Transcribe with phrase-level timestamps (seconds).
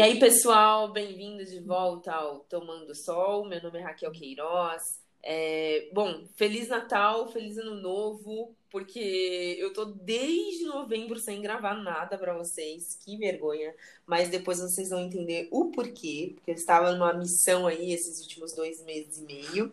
[0.00, 3.46] E aí, pessoal, bem-vindos de volta ao Tomando Sol.
[3.46, 4.80] Meu nome é Raquel Queiroz.
[5.22, 5.90] É...
[5.92, 12.32] Bom, Feliz Natal, Feliz Ano Novo, porque eu tô desde novembro sem gravar nada para
[12.32, 12.96] vocês.
[13.04, 13.74] Que vergonha.
[14.06, 18.54] Mas depois vocês vão entender o porquê, porque eu estava numa missão aí esses últimos
[18.54, 19.70] dois meses e meio.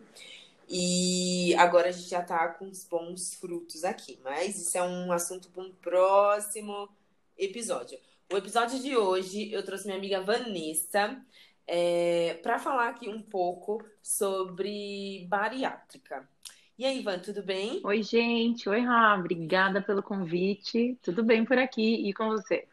[0.68, 4.18] E agora a gente já tá com os bons frutos aqui.
[4.22, 6.86] Mas isso é um assunto para um próximo
[7.38, 7.98] episódio.
[8.30, 11.18] O episódio de hoje eu trouxe minha amiga Vanessa
[11.66, 16.28] é, para falar aqui um pouco sobre bariátrica.
[16.76, 17.80] E aí, Ivan, tudo bem?
[17.82, 18.68] Oi, gente.
[18.68, 19.16] Oi, Rá.
[19.18, 20.98] Obrigada pelo convite.
[21.00, 22.68] Tudo bem por aqui e com você?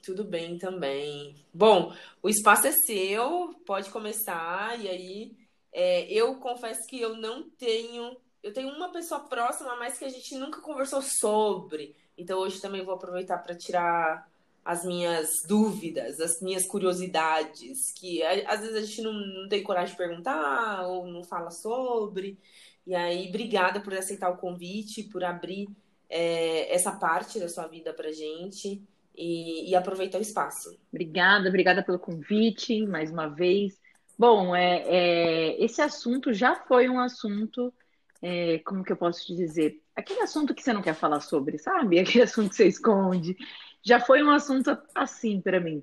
[0.00, 1.34] Tudo bem também.
[1.52, 1.92] Bom,
[2.22, 4.78] o espaço é seu, pode começar.
[4.78, 5.36] E aí,
[5.72, 8.16] é, eu confesso que eu não tenho.
[8.44, 11.96] Eu tenho uma pessoa próxima, mas que a gente nunca conversou sobre.
[12.18, 14.28] Então hoje também vou aproveitar para tirar
[14.64, 19.92] as minhas dúvidas, as minhas curiosidades, que às vezes a gente não, não tem coragem
[19.92, 22.38] de perguntar ou não fala sobre.
[22.86, 25.68] E aí, obrigada por aceitar o convite, por abrir
[26.08, 28.82] é, essa parte da sua vida para gente
[29.16, 30.78] e, e aproveitar o espaço.
[30.92, 33.78] Obrigada, obrigada pelo convite mais uma vez.
[34.18, 37.72] Bom, é, é, esse assunto já foi um assunto,
[38.20, 39.80] é, como que eu posso te dizer?
[39.98, 41.98] Aquele assunto que você não quer falar sobre, sabe?
[42.00, 43.36] Aquele assunto que você esconde.
[43.82, 45.82] Já foi um assunto assim para mim.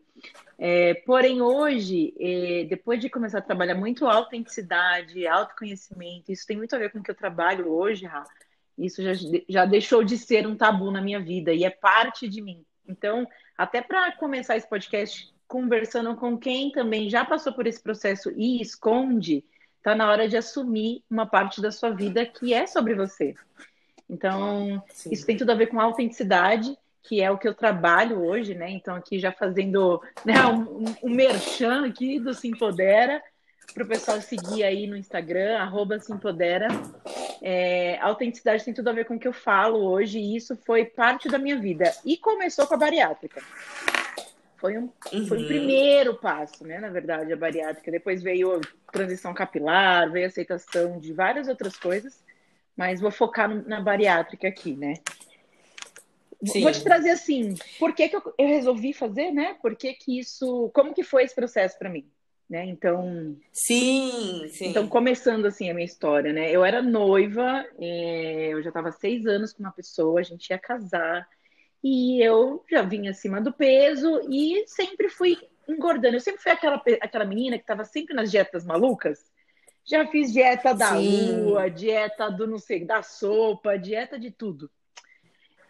[0.57, 6.75] É, porém, hoje, é, depois de começar a trabalhar muito autenticidade, autoconhecimento, isso tem muito
[6.75, 8.23] a ver com o que eu trabalho hoje, Ra.
[8.77, 9.11] Isso já,
[9.47, 12.65] já deixou de ser um tabu na minha vida e é parte de mim.
[12.87, 13.27] Então,
[13.57, 18.61] até para começar esse podcast conversando com quem também já passou por esse processo e
[18.61, 19.43] esconde,
[19.81, 23.35] tá na hora de assumir uma parte da sua vida que é sobre você.
[24.09, 25.09] Então, Sim.
[25.11, 28.69] isso tem tudo a ver com autenticidade, que é o que eu trabalho hoje, né?
[28.69, 33.21] Então, aqui já fazendo né, um, um merchan aqui do Se Empodera,
[33.73, 36.67] para o pessoal seguir aí no Instagram, arroba Se Empodera.
[37.41, 40.55] É, a autenticidade tem tudo a ver com o que eu falo hoje, e isso
[40.65, 41.91] foi parte da minha vida.
[42.05, 43.41] E começou com a bariátrica.
[44.57, 45.27] Foi um, uhum.
[45.27, 46.79] foi o primeiro passo, né?
[46.79, 47.91] Na verdade, a bariátrica.
[47.91, 52.23] Depois veio transição capilar, veio aceitação de várias outras coisas
[52.75, 54.95] mas vou focar na bariátrica aqui, né?
[56.43, 56.61] Sim.
[56.61, 59.55] Vou te trazer assim, por que, que eu, eu, resolvi fazer, né?
[59.61, 60.69] Por que, que isso.
[60.73, 62.05] Como que foi esse processo para mim?
[62.47, 62.65] Né?
[62.65, 63.35] Então.
[63.51, 64.67] Sim, sim.
[64.67, 66.51] Então, começando assim a minha história, né?
[66.51, 70.59] Eu era noiva, é, eu já estava seis anos com uma pessoa, a gente ia
[70.59, 71.27] casar,
[71.83, 75.37] e eu já vinha acima do peso e sempre fui
[75.67, 76.15] engordando.
[76.15, 79.19] Eu sempre fui aquela, aquela menina que estava sempre nas dietas malucas.
[79.85, 81.43] Já fiz dieta da Sim.
[81.43, 84.69] lua, dieta do não sei, da sopa, dieta de tudo.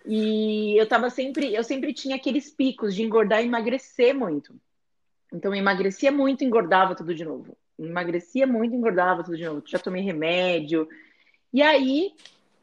[0.05, 4.55] E eu tava sempre, eu sempre tinha aqueles picos de engordar e emagrecer muito.
[5.33, 7.57] Então eu emagrecia muito, engordava tudo de novo.
[7.77, 9.63] Emagrecia muito, engordava tudo de novo.
[9.65, 10.87] Já tomei remédio.
[11.51, 12.13] E aí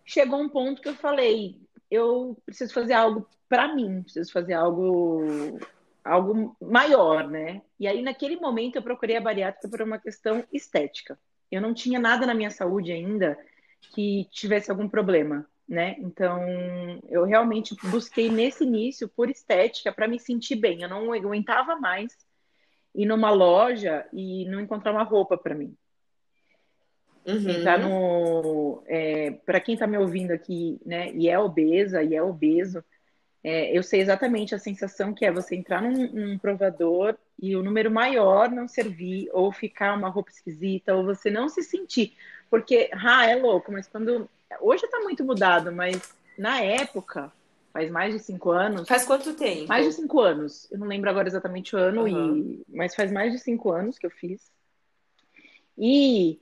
[0.07, 1.61] chegou um ponto que eu falei,
[1.91, 5.59] eu preciso fazer algo para mim, preciso fazer algo
[6.03, 7.61] algo maior, né?
[7.79, 11.19] E aí naquele momento eu procurei a bariátrica por uma questão estética
[11.53, 13.39] eu não tinha nada na minha saúde ainda
[13.95, 15.97] que tivesse algum problema, né?
[15.99, 16.41] Então,
[17.09, 20.83] eu realmente busquei nesse início por estética para me sentir bem.
[20.83, 22.17] Eu não aguentava mais
[22.95, 25.77] ir numa loja e não encontrar uma roupa para mim.
[27.27, 27.63] Uhum.
[27.63, 32.23] Tá no, é, para quem está me ouvindo aqui, né, e é obesa e é
[32.23, 32.85] obeso,
[33.45, 37.63] é, eu sei exatamente a sensação que é você entrar num, num, provador e o
[37.63, 42.15] número maior não servir, ou ficar uma roupa esquisita, ou você não se sentir.
[42.49, 44.31] Porque, ah, é louco, mas quando.
[44.61, 47.33] Hoje está muito mudado, mas na época,
[47.73, 48.87] faz mais de cinco anos.
[48.87, 49.67] Faz quanto tempo?
[49.67, 50.71] Mais de cinco anos.
[50.71, 52.37] Eu não lembro agora exatamente o ano, uhum.
[52.39, 52.63] e...
[52.69, 54.49] mas faz mais de cinco anos que eu fiz.
[55.77, 56.39] E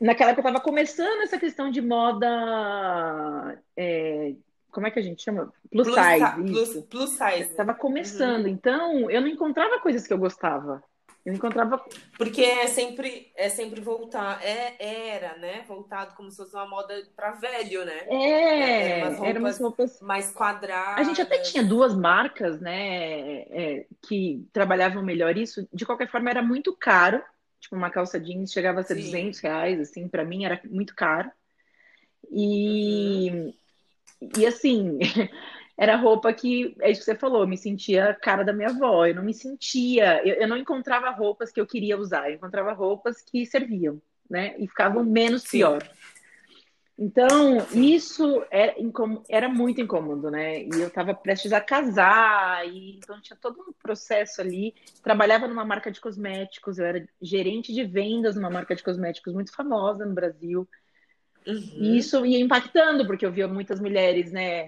[0.00, 3.62] naquela época estava começando essa questão de moda.
[3.76, 4.34] É,
[4.74, 5.52] como é que a gente chama?
[5.70, 6.52] Plus, plus size.
[6.52, 7.50] Plus, plus size.
[7.50, 8.50] Estava começando, uhum.
[8.50, 10.82] então eu não encontrava coisas que eu gostava.
[11.24, 11.82] Eu encontrava.
[12.18, 14.44] Porque é sempre, é sempre voltar.
[14.44, 15.64] É, era, né?
[15.66, 18.00] Voltado como se fosse uma moda para velho, né?
[18.08, 20.98] É, é umas umas roupas mais quadradas.
[20.98, 23.42] A gente até tinha duas marcas, né?
[23.48, 25.66] É, que trabalhavam melhor isso.
[25.72, 27.22] De qualquer forma, era muito caro.
[27.58, 29.04] Tipo, uma calça jeans chegava a ser Sim.
[29.04, 31.30] 200 reais, assim, para mim era muito caro.
[32.30, 33.30] E.
[33.30, 33.63] Uhum
[34.36, 34.98] e assim,
[35.76, 38.68] era roupa que, é isso que você falou, eu me sentia a cara da minha
[38.68, 39.06] avó.
[39.06, 42.72] Eu não me sentia, eu, eu não encontrava roupas que eu queria usar, eu encontrava
[42.72, 44.54] roupas que serviam, né?
[44.58, 45.58] E ficavam menos Sim.
[45.58, 45.82] pior.
[46.96, 48.72] Então, isso era,
[49.28, 50.62] era, muito incômodo, né?
[50.62, 54.72] E eu estava prestes a casar, e então tinha todo um processo ali.
[55.02, 59.52] Trabalhava numa marca de cosméticos, eu era gerente de vendas numa marca de cosméticos muito
[59.52, 60.68] famosa no Brasil.
[61.46, 61.76] Uhum.
[61.76, 64.66] E isso ia impactando, porque eu via muitas mulheres, né,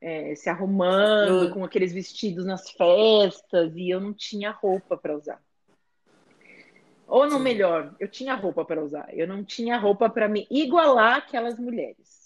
[0.00, 1.50] é, se arrumando uhum.
[1.50, 5.40] com aqueles vestidos nas festas, e eu não tinha roupa para usar.
[7.06, 7.42] Ou Sim.
[7.42, 12.18] melhor, eu tinha roupa para usar, eu não tinha roupa para me igualar aquelas mulheres.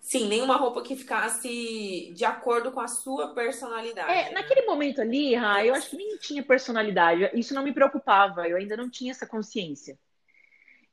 [0.00, 4.10] Sim, nenhuma roupa que ficasse de acordo com a sua personalidade.
[4.10, 4.30] É, né?
[4.30, 7.30] naquele momento ali, Ra, eu acho que nem tinha personalidade.
[7.34, 9.98] Isso não me preocupava, eu ainda não tinha essa consciência.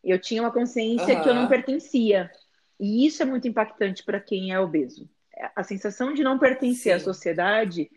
[0.05, 1.23] Eu tinha uma consciência uhum.
[1.23, 2.31] que eu não pertencia.
[2.79, 5.09] E isso é muito impactante para quem é obeso.
[5.55, 7.01] A sensação de não pertencer Sim.
[7.01, 7.89] à sociedade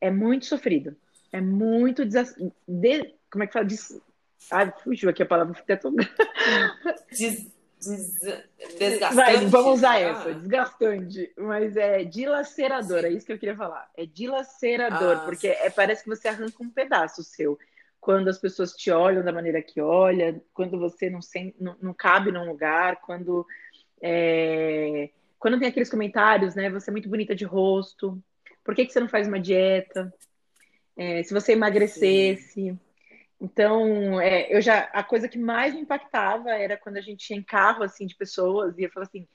[0.00, 0.96] é muito sofrida.
[1.32, 2.34] É muito des...
[2.66, 3.64] de como é que fala?
[3.64, 4.00] Des...
[4.50, 5.58] Ah, fugiu aqui a palavra.
[5.58, 5.76] Até.
[7.10, 7.46] Des...
[7.78, 8.18] Des...
[8.78, 9.14] Desgastante.
[9.14, 10.00] Vai, vamos usar ah.
[10.00, 11.32] essa, desgastante.
[11.36, 13.06] Mas é dilacerador, Sim.
[13.06, 13.90] é isso que eu queria falar.
[13.96, 17.58] É dilacerador, ah, porque é, parece que você arranca um pedaço seu.
[18.00, 21.94] Quando as pessoas te olham da maneira que olha, quando você não, sem, não, não
[21.94, 23.46] cabe num lugar, quando.
[24.00, 25.10] É...
[25.38, 26.68] Quando tem aqueles comentários, né?
[26.70, 28.20] Você é muito bonita de rosto.
[28.64, 30.12] Por que, que você não faz uma dieta?
[30.96, 32.52] É, se você emagrecesse.
[32.52, 32.78] Sim
[33.40, 37.38] então, é, eu já a coisa que mais me impactava era quando a gente tinha
[37.38, 39.28] em carro assim de pessoas e eu falava assim,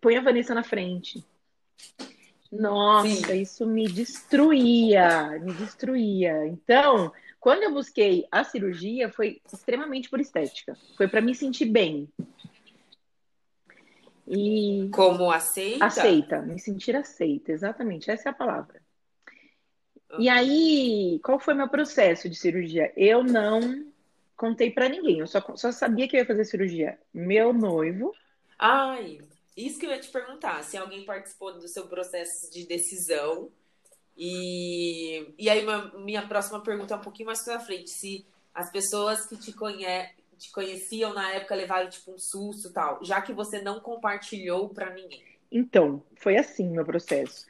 [0.00, 1.24] põe a Vanessa na frente.
[2.50, 3.40] Nossa, Sim.
[3.40, 6.44] isso me destruía, me destruía.
[6.48, 10.76] Então, quando eu busquei a cirurgia, foi extremamente por estética.
[10.96, 12.06] Foi para me sentir bem.
[14.28, 15.86] E como aceita?
[15.86, 18.80] Aceita, me sentir aceita, exatamente, essa é a palavra.
[20.18, 22.92] E aí, qual foi meu processo de cirurgia?
[22.96, 23.90] Eu não
[24.36, 26.98] contei para ninguém, eu só, só sabia que eu ia fazer cirurgia.
[27.12, 28.14] Meu noivo.
[28.58, 29.18] Ai,
[29.56, 33.50] isso que eu ia te perguntar, se alguém participou do seu processo de decisão.
[34.22, 38.70] E, e aí, minha, minha próxima pergunta é um pouquinho mais pra frente: se as
[38.70, 39.86] pessoas que te, conhe,
[40.36, 44.68] te conheciam na época levaram tipo um susto e tal, já que você não compartilhou
[44.68, 45.24] para ninguém.
[45.50, 47.46] Então, foi assim meu processo.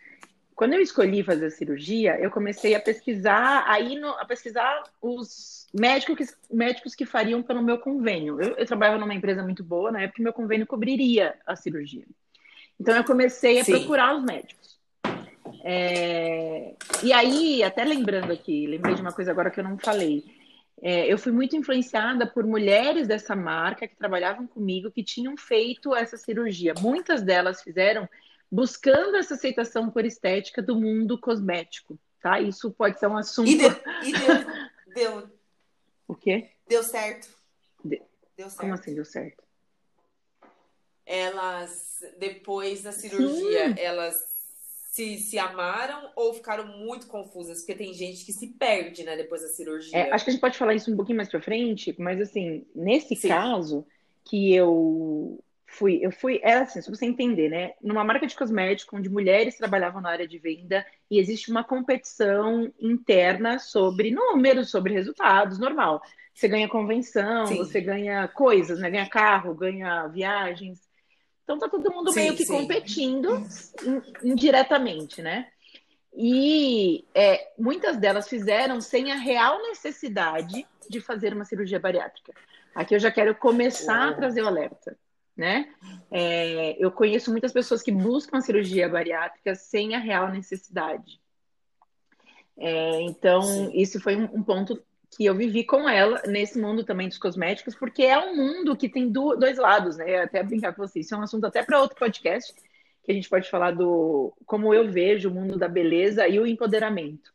[0.54, 6.16] Quando eu escolhi fazer a cirurgia, eu comecei a pesquisar, aí a pesquisar os médicos
[6.16, 8.40] que, médicos que fariam pelo meu convênio.
[8.40, 12.04] Eu, eu trabalhava numa empresa muito boa, na época meu convênio cobriria a cirurgia.
[12.78, 13.72] Então eu comecei a Sim.
[13.72, 14.79] procurar os médicos.
[15.62, 20.24] É, e aí, até lembrando aqui, lembrei de uma coisa agora que eu não falei.
[20.82, 25.94] É, eu fui muito influenciada por mulheres dessa marca que trabalhavam comigo, que tinham feito
[25.94, 26.72] essa cirurgia.
[26.80, 28.08] Muitas delas fizeram
[28.50, 32.40] buscando essa aceitação por estética do mundo cosmético, tá?
[32.40, 33.50] Isso pode ser um assunto.
[33.50, 33.70] E, deu,
[34.02, 35.30] e deu, deu.
[36.08, 36.50] O quê?
[36.66, 37.28] Deu certo.
[37.84, 38.02] De...
[38.36, 38.60] Deu certo.
[38.60, 39.44] Como assim deu certo?
[41.04, 43.74] Elas, depois da cirurgia, Sim.
[43.76, 44.39] elas
[44.90, 47.60] se, se amaram ou ficaram muito confusas?
[47.60, 49.96] Porque tem gente que se perde, né, depois da cirurgia.
[49.96, 52.66] É, acho que a gente pode falar isso um pouquinho mais pra frente, mas assim,
[52.74, 53.28] nesse Sim.
[53.28, 53.86] caso
[54.24, 57.74] que eu fui, eu fui, era assim, só você entender, né?
[57.80, 62.72] Numa marca de cosmético onde mulheres trabalhavam na área de venda e existe uma competição
[62.80, 66.02] interna sobre números, sobre resultados, normal.
[66.34, 67.58] Você ganha convenção, sim.
[67.58, 68.90] você ganha coisas, né?
[68.90, 70.89] Ganha carro, ganha viagens.
[71.50, 72.52] Então tá todo mundo sim, meio que sim.
[72.52, 73.44] competindo
[74.22, 75.48] indiretamente, né?
[76.14, 82.32] E é, muitas delas fizeram sem a real necessidade de fazer uma cirurgia bariátrica.
[82.74, 84.96] Aqui eu já quero começar a trazer o alerta
[85.40, 85.72] né?
[86.10, 91.18] É, eu conheço muitas pessoas que buscam a cirurgia bariátrica sem a real necessidade.
[92.58, 93.70] É, então, Sim.
[93.72, 97.74] isso foi um, um, ponto que eu vivi com ela nesse mundo também dos cosméticos,
[97.74, 100.22] porque é um mundo que tem do, dois lados, né?
[100.22, 102.54] Até brincar com vocês, isso é um assunto até para outro podcast,
[103.02, 106.46] que a gente pode falar do como eu vejo o mundo da beleza e o
[106.46, 107.32] empoderamento.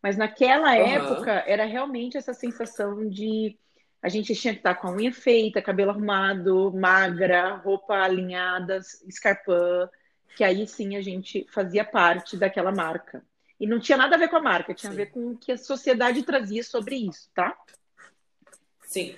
[0.00, 0.86] Mas naquela uhum.
[0.86, 3.58] época era realmente essa sensação de
[4.00, 8.78] a gente tinha que estar com a unha feita, cabelo arrumado, magra, roupa alinhada,
[9.08, 9.88] escarpã,
[10.36, 13.24] que aí sim a gente fazia parte daquela marca.
[13.58, 14.96] E não tinha nada a ver com a marca, tinha sim.
[14.96, 17.56] a ver com o que a sociedade trazia sobre isso, tá?
[18.82, 19.16] Sim.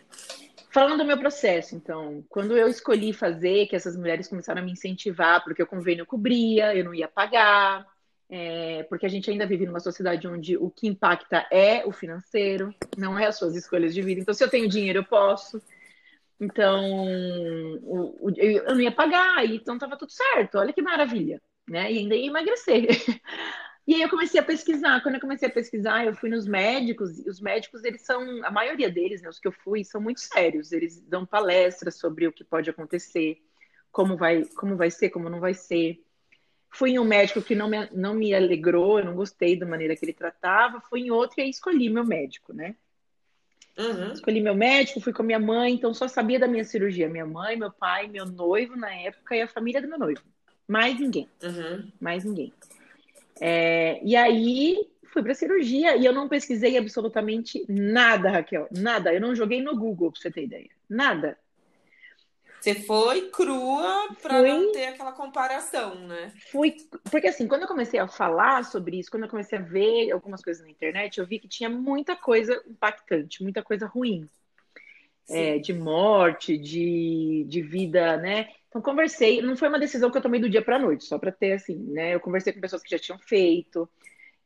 [0.71, 4.73] Falando do meu processo, então, quando eu escolhi fazer, que essas mulheres começaram a me
[4.73, 7.87] incentivar, porque o convênio cobria, eu não ia pagar,
[8.31, 12.75] é, porque a gente ainda vive numa sociedade onde o que impacta é o financeiro,
[12.97, 14.21] não é as suas escolhas de vida.
[14.21, 15.61] Então, se eu tenho dinheiro, eu posso.
[16.39, 16.85] Então,
[17.83, 20.59] o, o, eu não ia pagar, então estava tudo certo.
[20.59, 21.91] Olha que maravilha, né?
[21.91, 22.87] E ainda ia emagrecer.
[23.89, 25.03] E aí eu comecei a pesquisar.
[25.03, 27.19] Quando eu comecei a pesquisar, eu fui nos médicos.
[27.21, 30.21] E os médicos, eles são, a maioria deles, né, os que eu fui, são muito
[30.21, 30.73] sérios.
[30.73, 33.43] Eles dão palestras sobre o que pode acontecer
[33.91, 36.05] como vai, como vai ser, como não vai ser.
[36.69, 39.97] Fui em um médico que não me, não me alegrou, eu não gostei da maneira
[39.97, 40.83] que ele tratava.
[40.83, 42.77] Fui em outro e aí escolhi meu médico, né?
[43.79, 44.13] Uhum.
[44.13, 47.09] Escolhi meu médico, fui com a minha mãe, então só sabia da minha cirurgia.
[47.09, 50.21] Minha mãe, meu pai, meu noivo na época e a família do meu noivo.
[50.69, 51.27] Mais ninguém.
[51.43, 51.91] Uhum.
[51.99, 52.53] Mais ninguém.
[53.41, 54.77] É, e aí
[55.13, 58.69] fui para cirurgia e eu não pesquisei absolutamente nada, Raquel.
[58.71, 59.13] Nada.
[59.13, 60.71] Eu não joguei no Google, para você ter ideia.
[60.89, 61.39] Nada.
[62.61, 66.33] Você foi crua para não ter aquela comparação, né?
[66.51, 66.77] Fui,
[67.11, 70.43] porque assim, quando eu comecei a falar sobre isso, quando eu comecei a ver algumas
[70.43, 74.29] coisas na internet, eu vi que tinha muita coisa impactante, muita coisa ruim.
[75.31, 78.49] É, de morte, de, de vida, né?
[78.69, 81.19] Então conversei, não foi uma decisão que eu tomei do dia para a noite, só
[81.19, 82.15] para ter assim, né?
[82.15, 83.89] Eu conversei com pessoas que já tinham feito,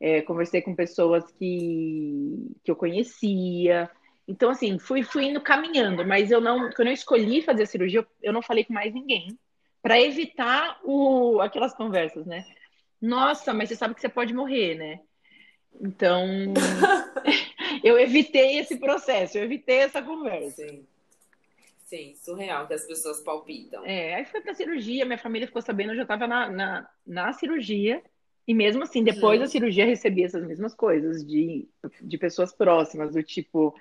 [0.01, 3.91] é, conversei com pessoas que, que eu conhecia,
[4.27, 8.07] então, assim, fui, fui indo caminhando, mas eu não, quando eu escolhi fazer a cirurgia,
[8.23, 9.39] eu não falei com mais ninguém,
[9.83, 12.45] para evitar o, aquelas conversas, né?
[13.01, 15.01] Nossa, mas você sabe que você pode morrer, né?
[15.81, 16.25] Então,
[17.83, 20.69] eu evitei esse processo, eu evitei essa conversa.
[20.69, 20.87] Sim.
[21.93, 23.85] Sim, surreal que as pessoas palpitam.
[23.85, 27.33] É, aí foi pra cirurgia, minha família ficou sabendo, eu já estava na, na, na,
[27.35, 28.03] cirurgia,
[28.49, 31.69] e mesmo assim, depois da cirurgia, recebi essas mesmas coisas de,
[32.01, 33.79] de pessoas próximas, do tipo,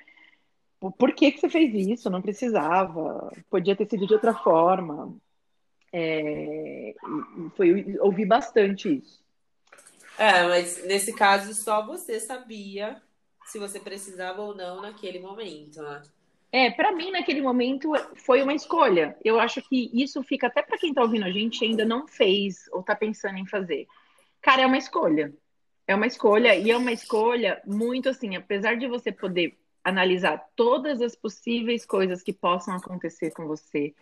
[0.97, 2.09] por que, que você fez isso?
[2.09, 5.15] Não precisava, podia ter sido de outra forma.
[5.93, 6.93] É,
[7.55, 9.23] foi ouvi bastante isso.
[10.17, 13.01] É, mas nesse caso só você sabia
[13.45, 16.01] se você precisava ou não naquele momento, né?
[16.51, 19.17] É, para mim naquele momento foi uma escolha.
[19.23, 22.67] Eu acho que isso fica até para quem tá ouvindo a gente ainda não fez
[22.71, 23.87] ou tá pensando em fazer.
[24.41, 25.33] Cara, é uma escolha.
[25.87, 31.01] É uma escolha e é uma escolha muito assim, apesar de você poder analisar todas
[31.01, 33.93] as possíveis coisas que possam acontecer com você,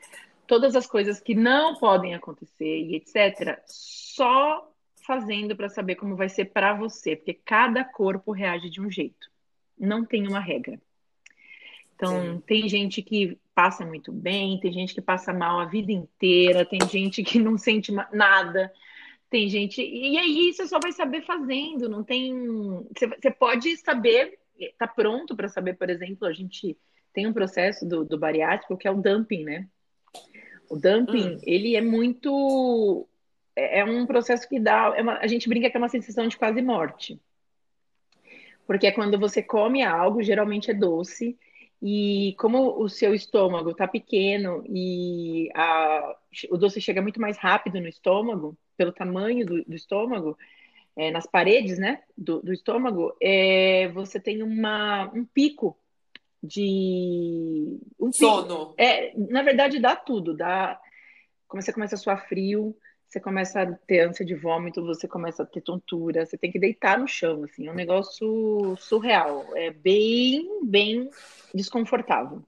[0.45, 3.61] todas as coisas que não podem acontecer e etc.
[3.65, 4.69] Só
[5.05, 9.29] fazendo para saber como vai ser para você, porque cada corpo reage de um jeito.
[9.77, 10.79] Não tem uma regra.
[11.99, 12.43] Então, Sim.
[12.47, 16.79] tem gente que passa muito bem, tem gente que passa mal a vida inteira, tem
[16.87, 18.71] gente que não sente nada,
[19.29, 19.81] tem gente.
[19.81, 22.33] E aí você só vai saber fazendo, não tem.
[22.97, 26.77] Você pode saber está pronto para saber, por exemplo, a gente
[27.13, 29.67] tem um processo do, do bariátrico que é o dumping, né?
[30.69, 31.39] O dumping, hum.
[31.43, 33.07] ele é muito.
[33.55, 34.93] É, é um processo que dá.
[34.95, 37.19] É uma, a gente brinca que é uma sensação de quase morte.
[38.67, 41.37] Porque é quando você come algo, geralmente é doce,
[41.81, 46.15] e como o seu estômago está pequeno e a,
[46.49, 50.37] o doce chega muito mais rápido no estômago, pelo tamanho do, do estômago,
[50.95, 55.77] é, nas paredes né, do, do estômago, é, você tem uma, um pico
[56.43, 57.79] de.
[57.99, 58.73] Um Sono.
[58.77, 60.35] É, na verdade, dá tudo.
[60.35, 60.79] Dá,
[61.53, 62.75] você começa a suar frio,
[63.09, 66.59] você começa a ter ânsia de vômito, você começa a ter tontura, você tem que
[66.59, 69.47] deitar no chão, assim, é um negócio surreal.
[69.55, 71.09] É bem, bem
[71.51, 72.43] desconfortável.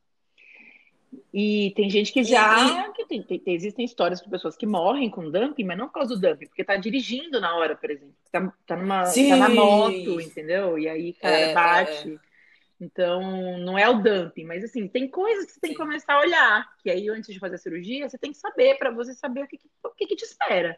[1.33, 2.91] E tem gente que já.
[2.91, 6.15] Que tem, tem, existem histórias de pessoas que morrem com dumping, mas não por causa
[6.15, 8.13] do dumping, porque tá dirigindo na hora, por exemplo.
[8.31, 10.77] Tá, tá, numa, tá na moto, entendeu?
[10.77, 12.09] E aí, cara, é, bate.
[12.09, 12.30] É, é.
[12.81, 16.19] Então, não é o dumping, mas assim, tem coisas que você tem que começar a
[16.19, 16.75] olhar.
[16.81, 19.47] Que aí, antes de fazer a cirurgia, você tem que saber, para você saber o
[19.47, 20.75] que, o que, que te espera.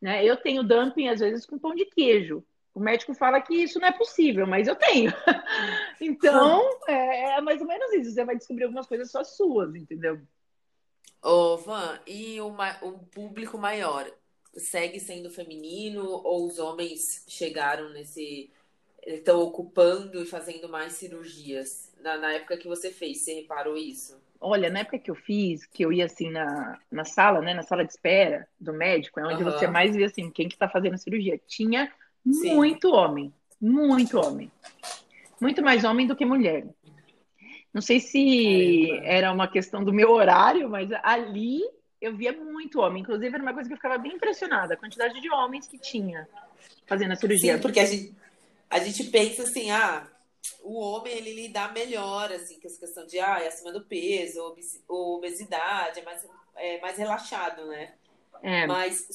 [0.00, 0.24] Né?
[0.24, 2.42] Eu tenho dumping, às vezes, com pão de queijo.
[2.74, 5.12] O médico fala que isso não é possível, mas eu tenho.
[6.00, 8.12] então, é, é, mais ou menos isso.
[8.12, 10.22] Você vai descobrir algumas coisas só suas, entendeu?
[11.22, 12.48] Ô, Van, e o,
[12.80, 14.10] o público maior
[14.56, 18.50] segue sendo feminino ou os homens chegaram nesse.
[19.06, 21.92] Estão ocupando e fazendo mais cirurgias?
[22.00, 24.20] Na, na época que você fez, você reparou isso?
[24.40, 27.62] Olha, na época que eu fiz, que eu ia assim na, na sala, né, na
[27.62, 29.50] sala de espera do médico, é onde uhum.
[29.50, 31.40] você mais vê assim, quem que está fazendo a cirurgia.
[31.46, 31.92] Tinha
[32.30, 32.54] Sim.
[32.54, 33.32] Muito homem.
[33.60, 34.50] Muito homem.
[35.40, 36.66] Muito mais homem do que mulher.
[37.72, 41.60] Não sei se era uma questão do meu horário, mas ali
[42.00, 43.02] eu via muito homem.
[43.02, 46.28] Inclusive, era uma coisa que eu ficava bem impressionada, a quantidade de homens que tinha
[46.86, 47.54] fazendo a cirurgia.
[47.54, 48.14] Sim, porque a gente,
[48.72, 50.08] a gente pensa assim, ah,
[50.62, 54.40] o homem ele lidar melhor, assim, com essa questão de ah, é acima do peso,
[54.88, 56.26] ou obesidade, é mais,
[56.56, 57.92] é mais relaxado, né?
[58.42, 58.66] É.
[58.66, 59.06] Mas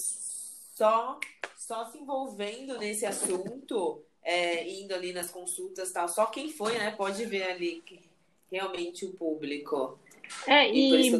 [0.75, 1.19] só
[1.57, 6.07] só se envolvendo nesse assunto, é, indo ali nas consultas tal.
[6.07, 7.99] Só quem foi, né, pode ver ali que
[8.49, 9.99] realmente o público.
[10.45, 11.11] É, e, e...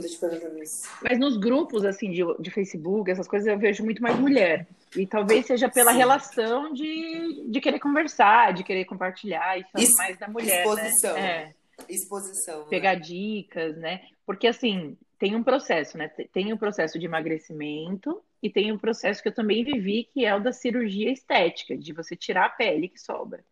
[1.01, 4.67] Mas nos grupos, assim, de, de Facebook, essas coisas, eu vejo muito mais mulher.
[4.97, 5.97] E talvez seja pela Sim.
[5.97, 10.61] relação de, de querer conversar, de querer compartilhar, isso é mais da mulher.
[10.61, 11.13] Exposição.
[11.13, 11.29] Né?
[11.29, 11.53] É.
[11.87, 12.67] Exposição.
[12.67, 12.99] Pegar né?
[12.99, 14.01] dicas, né?
[14.25, 16.07] Porque, assim, tem um processo, né?
[16.33, 20.03] Tem o um processo de emagrecimento e tem o um processo que eu também vivi,
[20.11, 23.43] que é o da cirurgia estética, de você tirar a pele que sobra.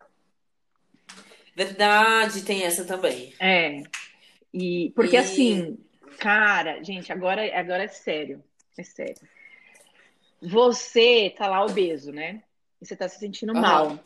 [1.55, 3.33] Verdade, tem essa também.
[3.39, 3.83] É.
[4.53, 5.19] E porque e...
[5.19, 5.77] assim,
[6.17, 8.43] cara, gente, agora, agora é sério.
[8.77, 9.21] É sério.
[10.41, 12.43] Você tá lá obeso, né?
[12.81, 13.61] E você tá se sentindo uhum.
[13.61, 13.99] mal.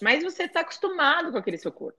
[0.00, 1.98] Mas você tá acostumado com aquele seu corpo.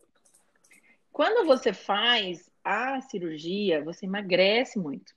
[1.11, 5.13] Quando você faz a cirurgia, você emagrece muito.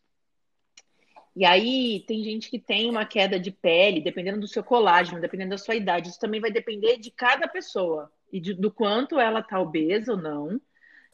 [1.34, 5.50] E aí tem gente que tem uma queda de pele, dependendo do seu colágeno, dependendo
[5.50, 6.10] da sua idade.
[6.10, 10.18] Isso também vai depender de cada pessoa e de, do quanto ela tá obesa ou
[10.18, 10.60] não.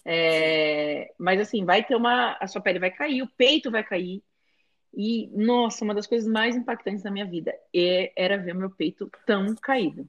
[0.04, 2.36] É, mas assim, vai ter uma.
[2.40, 4.22] A sua pele vai cair, o peito vai cair.
[4.94, 9.10] E, nossa, uma das coisas mais impactantes da minha vida é, era ver meu peito
[9.26, 10.08] tão caído.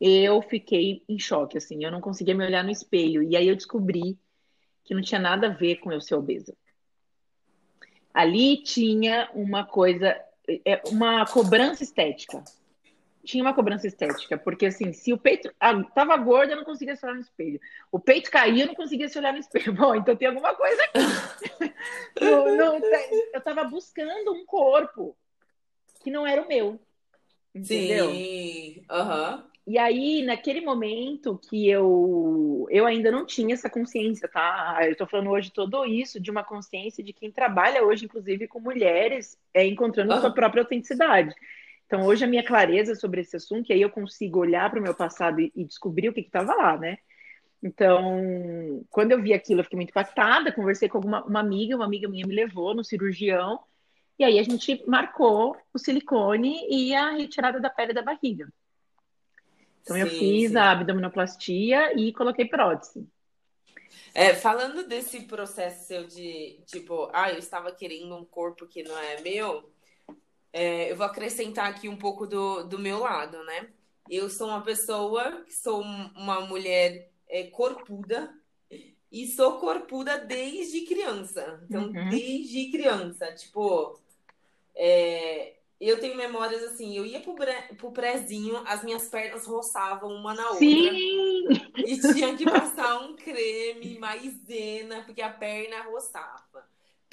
[0.00, 3.22] Eu fiquei em choque, assim, eu não conseguia me olhar no espelho.
[3.22, 4.18] E aí eu descobri
[4.84, 6.54] que não tinha nada a ver com eu ser obesa.
[8.14, 10.16] Ali tinha uma coisa,
[10.64, 12.42] é, uma cobrança estética.
[13.26, 16.94] Tinha uma cobrança estética, porque assim, se o peito ah, tava gordo, eu não conseguia
[16.94, 17.60] se olhar no espelho.
[17.90, 19.72] O peito caía, eu não conseguia se olhar no espelho.
[19.74, 21.74] Bom, então tem alguma coisa aqui.
[22.22, 22.80] não, não,
[23.34, 25.16] eu tava buscando um corpo
[26.04, 26.80] que não era o meu.
[27.52, 28.10] Entendeu?
[28.10, 28.84] Sim.
[28.88, 29.36] Aham.
[29.36, 29.56] Uhum.
[29.66, 34.78] E aí, naquele momento que eu, eu ainda não tinha essa consciência, tá?
[34.82, 38.60] Eu tô falando hoje todo isso de uma consciência de quem trabalha hoje, inclusive com
[38.60, 40.20] mulheres, é, encontrando uhum.
[40.20, 41.34] sua própria autenticidade.
[41.86, 44.82] Então, hoje a minha clareza sobre esse assunto, e aí eu consigo olhar para o
[44.82, 46.98] meu passado e, e, descobrir o que estava lá, né?
[47.62, 51.84] Então, quando eu vi aquilo, eu fiquei muito impactada, conversei com alguma, uma amiga, uma
[51.84, 53.60] amiga minha me levou no cirurgião,
[54.18, 58.48] e aí a gente marcou o silicone e a retirada da pele da barriga.
[59.82, 60.56] Então sim, eu fiz sim.
[60.56, 63.06] a abdominoplastia e coloquei prótese.
[64.12, 68.98] É, falando desse processo seu de, tipo, ah, eu estava querendo um corpo que não
[68.98, 69.70] é meu,
[70.56, 73.68] é, eu vou acrescentar aqui um pouco do, do meu lado, né?
[74.08, 78.34] Eu sou uma pessoa, sou uma mulher é, corpuda,
[79.12, 81.62] e sou corpuda desde criança.
[81.68, 82.08] Então, uhum.
[82.08, 84.00] desde criança, tipo,
[84.74, 87.74] é, eu tenho memórias assim, eu ia pro, bre...
[87.76, 90.58] pro prézinho, as minhas pernas roçavam uma na outra.
[90.60, 91.48] Sim!
[91.76, 96.66] E tinha que passar um creme, maisena, porque a perna roçava.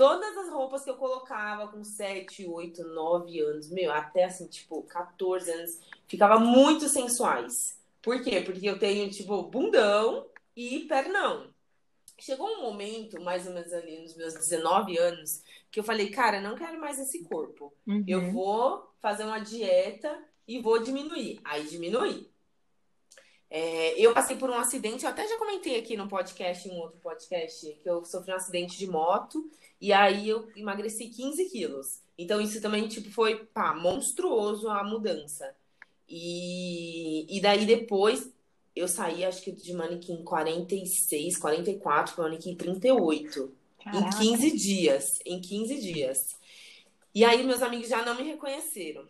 [0.03, 4.83] Todas as roupas que eu colocava com 7, 8, 9 anos, meu, até assim, tipo,
[4.83, 7.79] 14 anos, ficava muito sensuais.
[8.01, 8.41] Por quê?
[8.41, 11.47] Porque eu tenho, tipo, bundão e pernão.
[12.19, 16.41] Chegou um momento, mais ou menos ali nos meus 19 anos, que eu falei, cara,
[16.41, 17.73] não quero mais esse corpo.
[17.87, 18.03] Uhum.
[18.05, 21.39] Eu vou fazer uma dieta e vou diminuir.
[21.45, 22.29] Aí diminui.
[23.55, 26.79] É, eu passei por um acidente, eu até já comentei aqui no podcast, em um
[26.79, 29.47] outro podcast, que eu sofri um acidente de moto
[29.79, 32.01] e aí eu emagreci 15 quilos.
[32.17, 35.55] Então isso também, tipo, foi, pá, monstruoso a mudança.
[36.09, 38.27] E, e daí depois
[38.75, 43.53] eu saí, acho que de manequim 46, 44 para manequim 38.
[43.83, 44.23] Caraca.
[44.23, 45.19] Em 15 dias.
[45.23, 46.35] Em 15 dias.
[47.13, 49.05] E aí meus amigos já não me reconheceram.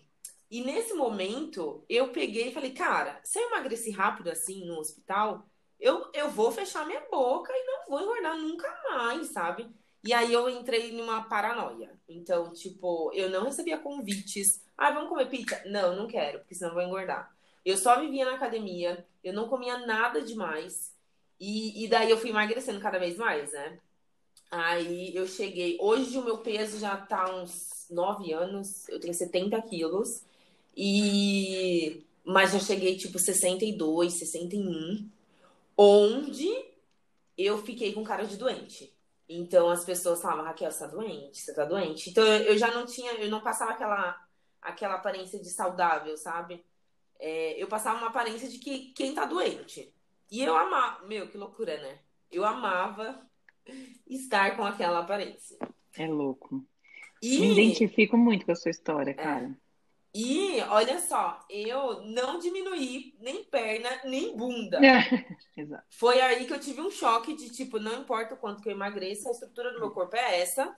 [0.49, 5.47] E nesse momento, eu peguei e falei, cara, se eu emagreci rápido assim no hospital,
[5.79, 9.69] eu, eu vou fechar minha boca e não vou engordar nunca mais, sabe?
[10.03, 11.97] E aí eu entrei numa paranoia.
[12.07, 14.61] Então, tipo, eu não recebia convites.
[14.77, 15.61] Ah, vamos comer pizza?
[15.65, 17.33] Não, não quero, porque senão eu vou engordar.
[17.65, 20.93] Eu só vivia na academia, eu não comia nada demais.
[21.39, 23.79] E, e daí eu fui emagrecendo cada vez mais, né?
[24.51, 25.77] Aí eu cheguei.
[25.79, 30.23] Hoje o meu peso já tá uns 9 anos, eu tenho 70 quilos.
[30.75, 32.05] E.
[32.25, 35.09] Mas eu cheguei tipo 62, 61.
[35.77, 36.49] Onde
[37.37, 38.93] eu fiquei com cara de doente.
[39.27, 42.09] Então as pessoas falavam, Raquel, você tá doente, você tá doente.
[42.09, 44.27] Então eu já não tinha, eu não passava aquela,
[44.61, 46.63] aquela aparência de saudável, sabe?
[47.19, 49.93] É, eu passava uma aparência de que quem tá doente.
[50.31, 51.99] E eu amava, meu, que loucura, né?
[52.31, 53.25] Eu amava
[54.07, 55.57] estar com aquela aparência.
[55.95, 56.65] É louco.
[57.21, 57.39] E...
[57.39, 59.13] Me identifico muito com a sua história, é.
[59.13, 59.57] cara.
[60.13, 64.79] E olha só, eu não diminuí nem perna, nem bunda.
[65.57, 65.83] Exato.
[65.89, 68.73] Foi aí que eu tive um choque de tipo, não importa o quanto que eu
[68.73, 70.75] emagreça, a estrutura do meu corpo é essa.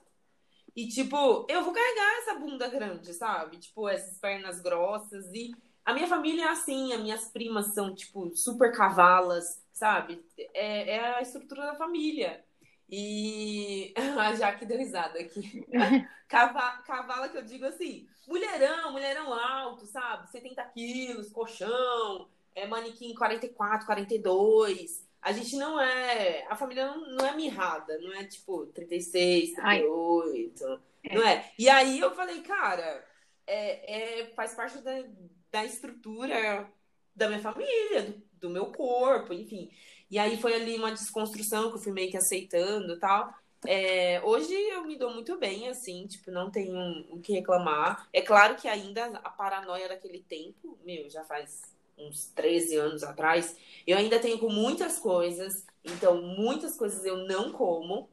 [0.75, 3.57] E tipo, eu vou carregar essa bunda grande, sabe?
[3.57, 5.25] Tipo, essas pernas grossas.
[5.33, 5.51] E
[5.83, 10.25] a minha família é assim, as minhas primas são, tipo, super cavalas, sabe?
[10.53, 12.43] É, é a estrutura da família.
[12.89, 15.65] E a Jaque deu risada aqui.
[16.27, 16.83] Cava...
[16.83, 20.29] Cavala que eu digo assim, mulherão, mulherão alto, sabe?
[20.29, 25.05] 70 quilos, colchão, é manequim 44, 42.
[25.21, 26.45] a gente não é.
[26.47, 30.65] A família não, não é mirrada, não é tipo 36, 38.
[30.65, 31.15] Ai.
[31.15, 31.51] Não é?
[31.57, 33.05] E aí eu falei, cara,
[33.45, 35.03] é, é, faz parte da,
[35.51, 36.67] da estrutura
[37.15, 39.69] da minha família, do, do meu corpo, enfim.
[40.15, 43.33] E aí foi ali uma desconstrução que eu fui meio que aceitando e tal.
[43.67, 48.07] É, hoje eu me dou muito bem, assim, tipo, não tenho o que reclamar.
[48.13, 51.63] É claro que ainda a paranoia daquele tempo, meu, já faz
[51.97, 57.51] uns 13 anos atrás, eu ainda tenho com muitas coisas, então muitas coisas eu não
[57.51, 58.09] como.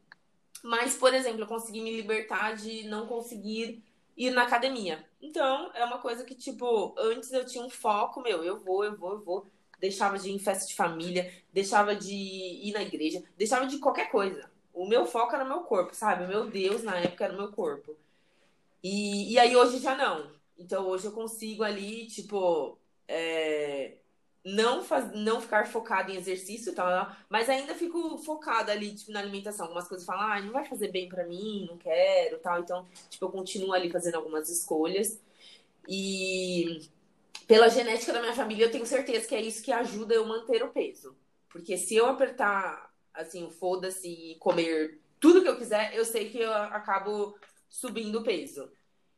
[0.61, 3.81] Mas, por exemplo, eu consegui me libertar de não conseguir
[4.17, 5.09] ir na academia.
[5.21, 8.97] Então, é uma coisa que, tipo, antes eu tinha um foco, meu, eu vou, eu
[8.97, 9.47] vou, eu vou.
[9.83, 14.11] Deixava de ir em festa de família, deixava de ir na igreja, deixava de qualquer
[14.11, 14.49] coisa.
[14.73, 16.25] O meu foco era meu corpo, sabe?
[16.25, 17.97] O meu Deus na época era o meu corpo.
[18.83, 20.31] E, e aí hoje já não.
[20.57, 23.97] Então hoje eu consigo ali, tipo, é,
[24.45, 27.19] não, faz, não ficar focado em exercício, tá?
[27.29, 29.67] mas ainda fico focada ali, tipo, na alimentação.
[29.67, 32.61] Algumas coisas falam, ah, não vai fazer bem para mim, não quero, tal.
[32.61, 35.21] Então, tipo, eu continuo ali fazendo algumas escolhas.
[35.89, 36.89] E
[37.47, 40.63] pela genética da minha família, eu tenho certeza que é isso que ajuda eu manter
[40.63, 41.17] o peso.
[41.49, 46.39] Porque se eu apertar, assim, foda-se e comer tudo que eu quiser, eu sei que
[46.39, 47.37] eu acabo
[47.69, 48.71] subindo o peso.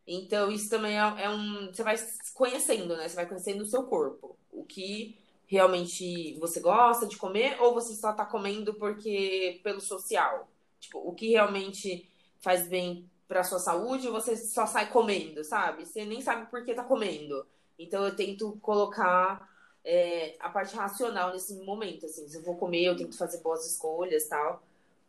[0.07, 1.73] Então, isso também é, é, um.
[1.73, 1.97] Você vai
[2.35, 3.09] conhecendo, né?
[3.09, 4.37] Você vai conhecendo o seu corpo.
[4.53, 10.49] O que realmente você gosta de comer, ou você só tá comendo porque pelo social.
[10.79, 12.11] Tipo, o que realmente
[12.41, 15.87] faz bem pra sua saúde, você só sai comendo, sabe?
[15.87, 17.47] Você nem sabe por que tá comendo.
[17.79, 19.49] Então, eu tento colocar
[19.85, 22.07] é, a parte racional nesse momento.
[22.07, 24.63] Assim, se eu vou comer, eu tento fazer boas escolhas tal.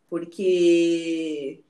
[0.08, 1.62] Porque.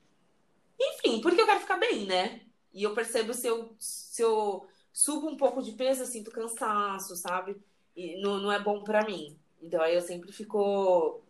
[0.78, 2.40] Enfim, porque eu quero ficar bem, né?
[2.72, 7.16] E eu percebo se eu, se eu subo um pouco de peso, eu sinto cansaço,
[7.16, 7.56] sabe?
[7.96, 9.38] E não, não é bom para mim.
[9.62, 11.22] Então aí eu sempre fico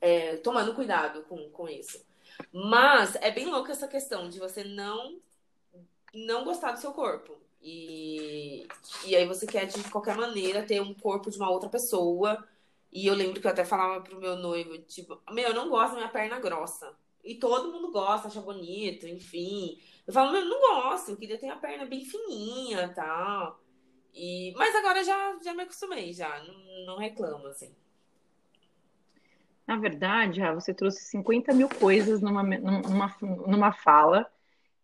[0.00, 2.04] é, tomando cuidado com, com isso.
[2.52, 5.18] Mas é bem louco essa questão de você não
[6.14, 7.38] não gostar do seu corpo.
[7.60, 8.66] E,
[9.04, 12.46] e aí você quer de qualquer maneira ter um corpo de uma outra pessoa.
[12.92, 15.92] E eu lembro que eu até falava pro meu noivo, tipo, meu, eu não gosto
[15.92, 16.96] da minha perna grossa.
[17.22, 19.78] E todo mundo gosta, acha bonito, enfim.
[20.06, 23.60] Eu falo, meu, não gosto, eu queria ter a perna bem fininha e tal.
[24.14, 24.54] E...
[24.56, 26.42] Mas agora já, já me acostumei, já.
[26.44, 27.74] Não, não reclamo, assim.
[29.66, 34.26] Na verdade, você trouxe 50 mil coisas numa, numa, numa fala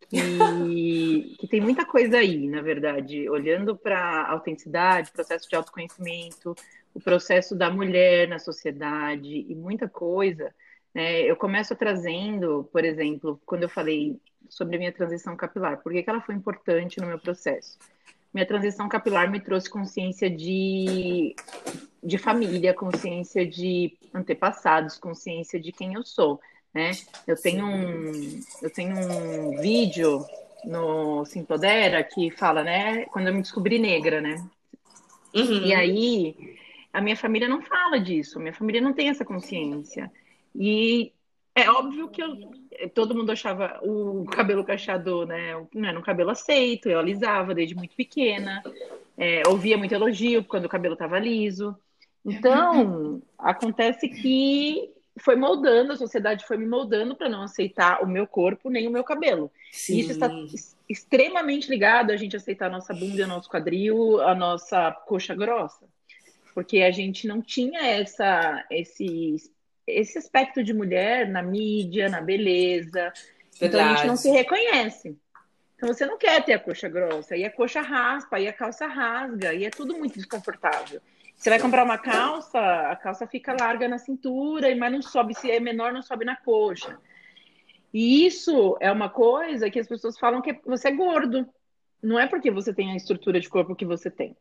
[0.09, 6.55] que tem muita coisa aí, na verdade, olhando para a autenticidade, processo de autoconhecimento,
[6.95, 10.55] o processo da mulher na sociedade e muita coisa.
[10.95, 11.23] Né?
[11.23, 15.83] Eu começo trazendo, por exemplo, quando eu falei sobre a minha transição capilar.
[15.83, 17.79] Por que ela foi importante no meu processo?
[18.33, 21.35] Minha transição capilar me trouxe consciência de,
[22.03, 26.41] de família, consciência de antepassados, consciência de quem eu sou,
[26.75, 26.91] né?
[27.27, 30.27] Eu tenho um, eu tenho um vídeo
[30.65, 33.05] no Simpodera que fala, né?
[33.07, 34.45] Quando eu me descobri negra, né?
[35.35, 35.67] Uhum.
[35.67, 36.57] E aí,
[36.93, 40.11] a minha família não fala disso, minha família não tem essa consciência.
[40.55, 41.13] E
[41.55, 42.37] é óbvio que eu,
[42.95, 45.55] todo mundo achava o cabelo cacheador, né?
[45.73, 48.63] Não era um cabelo aceito, eu alisava desde muito pequena,
[49.17, 51.77] é, ouvia muito elogio quando o cabelo estava liso.
[52.25, 58.27] Então, acontece que foi moldando, a sociedade foi me moldando para não aceitar o meu
[58.27, 59.51] corpo nem o meu cabelo.
[59.71, 59.99] Sim.
[59.99, 60.29] Isso está
[60.89, 65.87] extremamente ligado a gente aceitar a nossa bunda, o nosso quadril, a nossa coxa grossa.
[66.53, 69.37] Porque a gente não tinha essa, esse
[69.87, 73.13] esse aspecto de mulher na mídia, na beleza.
[73.59, 73.63] Verdade.
[73.63, 75.17] Então a gente não se reconhece.
[75.77, 78.87] Então você não quer ter a coxa grossa, e a coxa raspa, e a calça
[78.87, 81.01] rasga, e é tudo muito desconfortável.
[81.45, 85.51] Você vai comprar uma calça, a calça fica larga na cintura, mas não sobe, se
[85.51, 86.99] é menor, não sobe na coxa.
[87.93, 91.47] E isso é uma coisa que as pessoas falam que você é gordo.
[92.03, 94.35] Não é porque você tem a estrutura de corpo que você tem.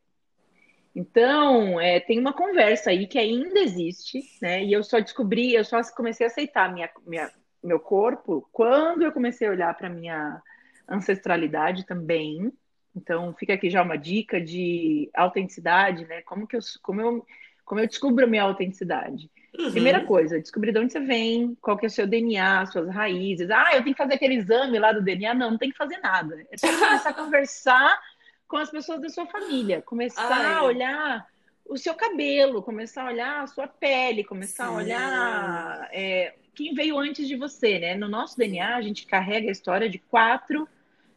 [0.96, 4.64] Então, é, tem uma conversa aí que ainda existe, né?
[4.64, 7.30] E eu só descobri, eu só comecei a aceitar minha, minha
[7.62, 10.42] meu corpo quando eu comecei a olhar para minha
[10.88, 12.50] ancestralidade também.
[12.96, 16.22] Então, fica aqui já uma dica de autenticidade, né?
[16.22, 17.26] Como que eu, como eu,
[17.66, 19.30] como eu descubro a minha autenticidade?
[19.58, 19.72] Uhum.
[19.72, 23.50] Primeira coisa, descobrir de onde você vem, qual que é o seu DNA, suas raízes.
[23.52, 25.34] Ah, eu tenho que fazer aquele exame lá do DNA.
[25.34, 26.44] Não, não tem que fazer nada.
[26.52, 28.00] É só começar a conversar
[28.48, 30.54] com as pessoas da sua família, começar Ai.
[30.54, 31.28] a olhar
[31.66, 34.74] o seu cabelo, começar a olhar a sua pele, começar Sim.
[34.74, 37.96] a olhar é, quem veio antes de você, né?
[37.96, 40.68] No nosso DNA, a gente carrega a história de quatro,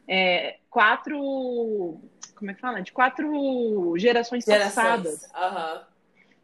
[0.07, 1.99] é, quatro,
[2.35, 2.81] como é que fala?
[2.81, 4.73] De quatro gerações, gerações.
[4.73, 5.23] passadas.
[5.23, 5.81] Uhum.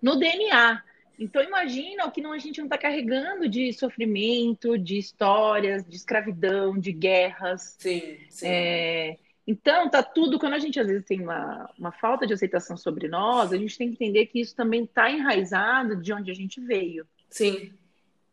[0.02, 0.84] No DNA.
[1.20, 5.96] Então imagina o que não, a gente não está carregando de sofrimento, de histórias, de
[5.96, 7.76] escravidão, de guerras.
[7.80, 8.48] Sim, sim.
[8.48, 12.78] É, então, tá tudo, quando a gente às vezes tem uma, uma falta de aceitação
[12.78, 16.34] sobre nós, a gente tem que entender que isso também está enraizado de onde a
[16.34, 17.06] gente veio.
[17.30, 17.74] Sim.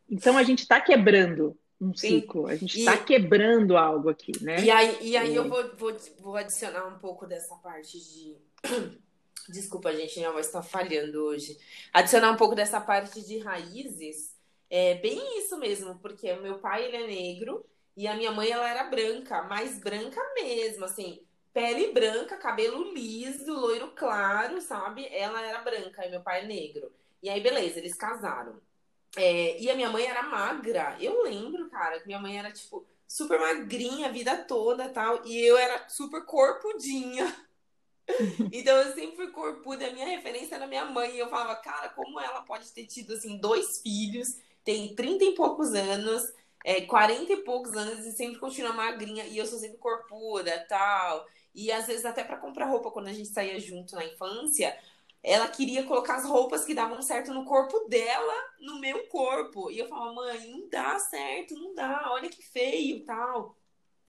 [0.08, 2.20] Então a gente está quebrando um Sim.
[2.20, 4.62] ciclo, a gente está quebrando algo aqui, né?
[4.62, 8.36] E aí, e aí eu vou, vou, vou adicionar um pouco dessa parte de.
[9.48, 11.58] Desculpa, gente, minha voz está falhando hoje.
[11.92, 14.36] Adicionar um pouco dessa parte de raízes.
[14.68, 17.64] É bem isso mesmo, porque o meu pai ele é negro
[17.96, 21.20] e a minha mãe, ela era branca, mais branca mesmo, assim,
[21.52, 25.06] pele branca, cabelo liso, loiro claro, sabe?
[25.10, 26.92] Ela era branca e meu pai é negro.
[27.22, 28.60] E aí, beleza, eles casaram.
[29.16, 30.96] É, e a minha mãe era magra.
[31.00, 35.24] Eu lembro, cara, que minha mãe era, tipo, super magrinha a vida toda tal.
[35.26, 37.34] E eu era super corpudinha.
[38.52, 39.86] então eu sempre fui corpuda.
[39.86, 41.14] A minha referência era minha mãe.
[41.14, 45.34] E eu falava, cara, como ela pode ter tido, assim, dois filhos, tem 30 e
[45.34, 46.32] poucos anos
[46.64, 51.26] é, 40 e poucos anos e sempre continua magrinha e eu sou sempre corpuda tal.
[51.54, 54.76] E às vezes até para comprar roupa quando a gente saía junto na infância,
[55.22, 59.70] ela queria colocar as roupas que davam certo no corpo dela, no meu corpo.
[59.70, 63.56] E eu falava, mãe, não dá certo, não dá, olha que feio tal.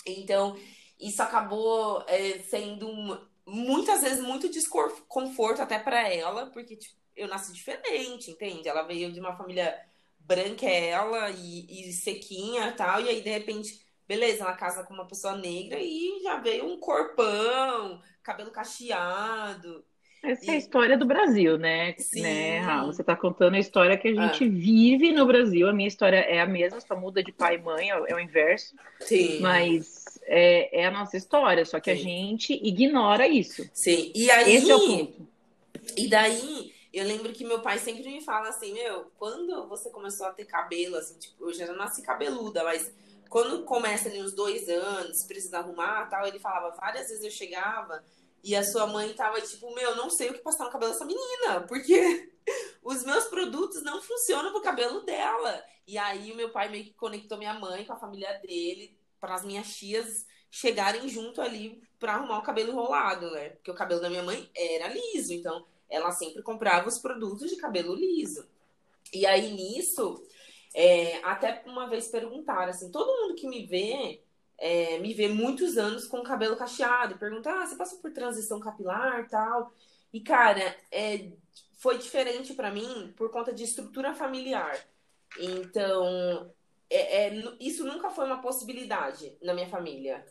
[0.06, 0.58] Então,
[1.00, 7.52] isso acabou é, sendo muitas vezes muito desconforto até para ela, porque tipo, eu nasci
[7.54, 8.70] diferente, entende?
[8.70, 9.78] Ela veio de uma família
[10.20, 15.36] branquela e, e sequinha tal, e aí de repente, beleza, ela casa com uma pessoa
[15.36, 19.84] negra e já veio um corpão, cabelo cacheado.
[20.24, 21.96] Essa é a história do Brasil, né?
[21.98, 22.22] Sim.
[22.22, 24.50] né Você está contando a história que a gente ah.
[24.50, 25.68] vive no Brasil.
[25.68, 28.76] A minha história é a mesma, só muda de pai e mãe, é o inverso.
[29.00, 29.40] Sim.
[29.40, 32.00] Mas é, é a nossa história, só que Sim.
[32.00, 33.68] a gente ignora isso.
[33.74, 34.12] Sim.
[34.14, 34.56] E aí.
[34.56, 35.28] Esse é o ponto.
[35.98, 40.28] E daí eu lembro que meu pai sempre me fala assim, meu, quando você começou
[40.28, 42.94] a ter cabelo, assim, tipo, eu já nasci cabeluda, mas
[43.28, 48.04] quando começa ali uns dois anos, precisa arrumar tal, ele falava, várias vezes eu chegava
[48.44, 51.06] e a sua mãe tava tipo, meu, não sei o que passar no cabelo dessa
[51.06, 52.32] menina, porque
[52.84, 55.64] os meus produtos não funcionam pro cabelo dela.
[55.88, 59.36] E aí o meu pai meio que conectou minha mãe com a família dele, para
[59.36, 63.50] as minhas tias chegarem junto ali para arrumar o cabelo enrolado, né?
[63.52, 67.58] Porque o cabelo da minha mãe era liso, então ela sempre comprava os produtos de
[67.58, 68.46] cabelo liso.
[69.14, 70.26] E aí nisso,
[70.74, 74.22] é, até uma vez perguntaram assim, todo mundo que me vê,
[74.62, 78.60] é, me vê muitos anos com cabelo cacheado, e pergunta, ah, você passou por transição
[78.60, 79.74] capilar tal.
[80.14, 81.32] E cara, é,
[81.80, 84.80] foi diferente para mim por conta de estrutura familiar.
[85.40, 86.54] Então,
[86.88, 90.24] é, é, isso nunca foi uma possibilidade na minha família.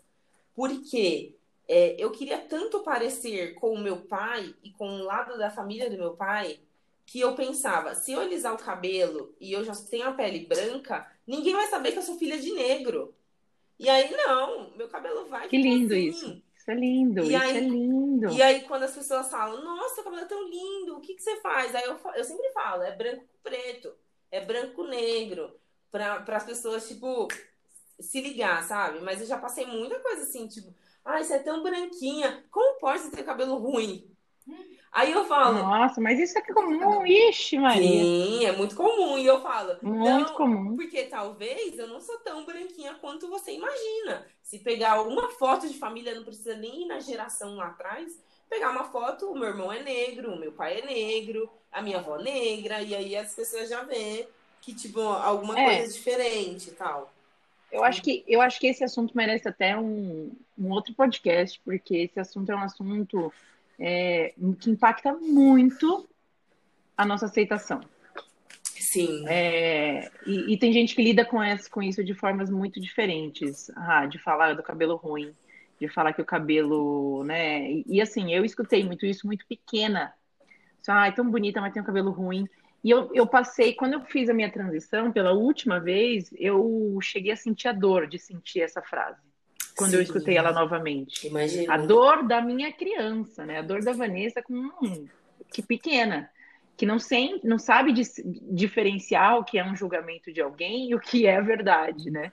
[0.54, 1.34] Porque
[1.66, 5.90] é, eu queria tanto parecer com o meu pai e com o lado da família
[5.90, 6.60] do meu pai
[7.04, 11.10] que eu pensava, se eu alisar o cabelo e eu já tenho a pele branca,
[11.26, 13.12] ninguém vai saber que eu sou filha de negro.
[13.80, 15.48] E aí, não, meu cabelo vai.
[15.48, 16.08] Que lindo assim.
[16.08, 16.42] isso.
[16.56, 18.28] Isso é lindo, e isso aí, é lindo.
[18.30, 21.22] E aí, quando as pessoas falam, nossa, seu cabelo é tão lindo, o que, que
[21.22, 21.74] você faz?
[21.74, 23.92] Aí eu, eu sempre falo, é branco com preto,
[24.30, 25.58] é branco com negro,
[25.90, 27.28] para as pessoas, tipo,
[27.98, 29.00] se ligar, sabe?
[29.00, 32.44] Mas eu já passei muita coisa assim, tipo, Ai, você é tão branquinha.
[32.50, 34.06] Como pode ter cabelo ruim?
[34.92, 35.58] Aí eu falo.
[35.58, 38.02] Nossa, mas isso é comum, ixi, Maria.
[38.02, 39.16] Sim, é muito comum.
[39.16, 39.76] E eu falo.
[39.82, 40.74] Muito comum.
[40.74, 44.26] Porque talvez eu não sou tão branquinha quanto você imagina.
[44.42, 48.20] Se pegar uma foto de família, não precisa nem ir na geração lá atrás.
[48.48, 51.98] Pegar uma foto, o meu irmão é negro, o meu pai é negro, a minha
[51.98, 54.26] avó é negra, e aí as pessoas já vê
[54.60, 55.76] que, tipo, alguma é.
[55.76, 57.12] coisa diferente e tal.
[57.70, 61.96] Eu acho que, eu acho que esse assunto merece até um, um outro podcast, porque
[61.98, 63.32] esse assunto é um assunto
[63.80, 66.08] é, que impacta muito
[66.96, 67.80] a nossa aceitação.
[68.62, 69.24] Sim.
[69.26, 73.70] É, e, e, tem gente que lida com, essa, com isso de formas muito diferentes.
[73.76, 75.34] Ah, de falar do cabelo ruim,
[75.80, 77.70] de falar que o cabelo, né?
[77.70, 80.12] E, e assim, eu escutei muito isso muito pequena.
[80.88, 82.48] Ah, é tão bonita, mas tem um cabelo ruim.
[82.82, 87.32] E eu, eu passei, quando eu fiz a minha transição pela última vez, eu cheguei
[87.32, 89.29] a sentir a dor de sentir essa frase.
[89.80, 91.26] Quando Sim, eu escutei ela novamente.
[91.26, 91.72] Imagina.
[91.72, 93.60] A dor da minha criança, né?
[93.60, 95.06] A dor da Vanessa com hum,
[95.50, 96.30] que pequena,
[96.76, 101.00] que não, sem, não sabe diferenciar o que é um julgamento de alguém e o
[101.00, 102.30] que é verdade, né?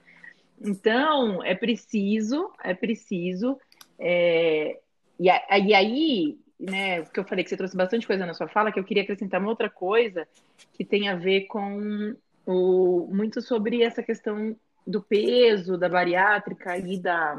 [0.60, 3.58] Então, é preciso, é preciso.
[3.98, 4.78] É,
[5.18, 8.70] e, e aí, né, que eu falei que você trouxe bastante coisa na sua fala,
[8.70, 10.28] que eu queria acrescentar uma outra coisa
[10.74, 14.54] que tem a ver com o, muito sobre essa questão
[14.88, 17.36] do peso, da bariátrica e da,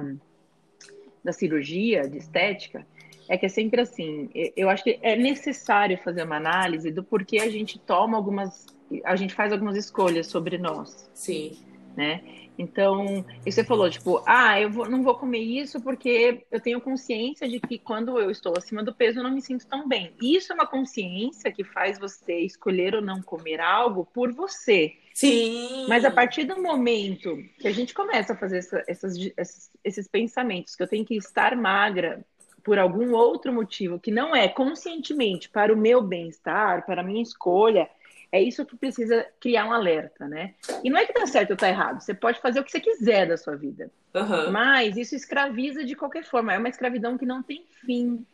[1.24, 2.86] da cirurgia, de estética,
[3.28, 4.30] É que é sempre assim.
[4.56, 8.68] Eu acho que é necessário fazer uma análise do porquê a gente toma algumas.
[9.04, 11.10] A gente faz algumas escolhas sobre nós.
[11.14, 11.58] Sim.
[11.98, 12.22] Né?
[12.58, 16.82] Então, e você falou, tipo, ah, eu vou, não vou comer isso porque eu tenho
[16.82, 20.14] consciência de que quando eu estou acima do peso eu não me sinto tão bem.
[20.22, 24.94] Isso é uma consciência que faz você escolher ou não comer algo por você.
[25.20, 25.86] Sim.
[25.90, 30.08] Mas a partir do momento que a gente começa a fazer essa, essas, esses, esses
[30.08, 32.26] pensamentos, que eu tenho que estar magra
[32.64, 37.22] por algum outro motivo, que não é conscientemente para o meu bem-estar, para a minha
[37.22, 37.90] escolha,
[38.32, 40.54] é isso que precisa criar um alerta, né?
[40.86, 42.00] E não é que tá certo ou tá errado.
[42.00, 43.92] Você pode fazer o que você quiser da sua vida.
[44.14, 44.52] Uhum.
[44.52, 46.54] Mas isso escraviza de qualquer forma.
[46.54, 48.26] É uma escravidão que não tem fim.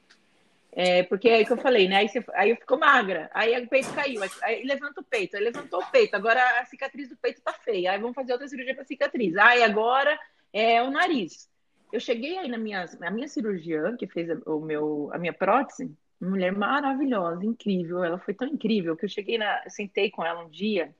[0.77, 1.97] É, porque é o que eu falei, né?
[1.97, 5.43] Aí, você, aí eu fico magra, aí o peito caiu, aí levanta o peito, aí
[5.43, 8.75] levantou o peito, agora a cicatriz do peito tá feia, aí vamos fazer outra cirurgia
[8.75, 9.37] para cicatriz.
[9.37, 10.19] Aí agora
[10.51, 11.49] é o nariz.
[11.93, 15.95] Eu cheguei aí na minha, na minha cirurgiã, que fez o meu, a minha prótese,
[16.19, 18.03] mulher maravilhosa, incrível.
[18.03, 19.63] Ela foi tão incrível que eu cheguei na.
[19.69, 20.93] Sentei com ela um dia.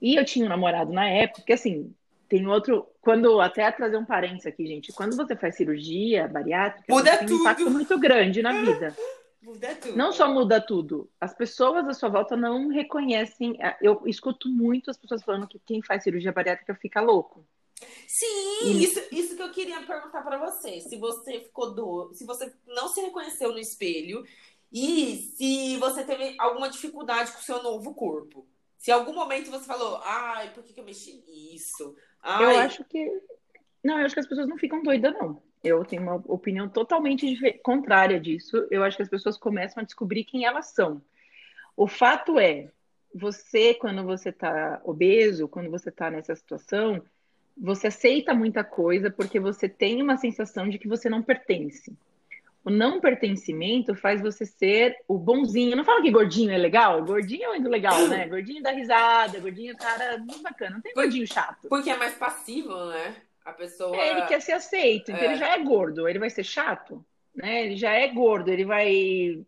[0.00, 1.94] E eu tinha um namorado na época, que assim,
[2.28, 2.86] tem outro.
[3.00, 7.38] Quando, até trazer um parênteses aqui, gente, quando você faz cirurgia bariátrica, muda tem tudo.
[7.38, 8.94] um impacto muito grande na vida.
[9.46, 9.96] Muda tudo.
[9.96, 13.56] Não só muda tudo, as pessoas à sua volta não reconhecem.
[13.80, 17.46] Eu escuto muito as pessoas falando que quem faz cirurgia bariátrica fica louco.
[18.08, 18.82] Sim, e...
[18.82, 20.80] isso, isso que eu queria perguntar para você.
[20.80, 24.24] Se você ficou do, se você não se reconheceu no espelho
[24.72, 28.48] e se você teve alguma dificuldade com o seu novo corpo.
[28.78, 31.94] Se em algum momento você falou, ai, por que, que eu mexi nisso?
[32.26, 32.44] Ai...
[32.44, 33.22] Eu acho que.
[33.82, 35.40] Não, eu acho que as pessoas não ficam doidas, não.
[35.62, 38.66] Eu tenho uma opinião totalmente contrária disso.
[38.68, 41.00] Eu acho que as pessoas começam a descobrir quem elas são.
[41.76, 42.68] O fato é,
[43.14, 47.00] você, quando você está obeso, quando você está nessa situação,
[47.56, 51.96] você aceita muita coisa porque você tem uma sensação de que você não pertence.
[52.66, 55.76] O não pertencimento faz você ser o bonzinho.
[55.76, 58.26] Não falo que gordinho é legal, gordinho é muito legal, né?
[58.26, 60.72] Gordinho dá risada, gordinho é cara muito bacana.
[60.72, 61.68] Não tem gordinho chato.
[61.68, 63.14] Porque é mais passivo, né?
[63.44, 63.96] A pessoa.
[63.96, 65.26] É, ele quer ser aceito, então é.
[65.26, 67.66] ele já é gordo, ele vai ser chato, né?
[67.66, 69.44] Ele já é gordo, ele vai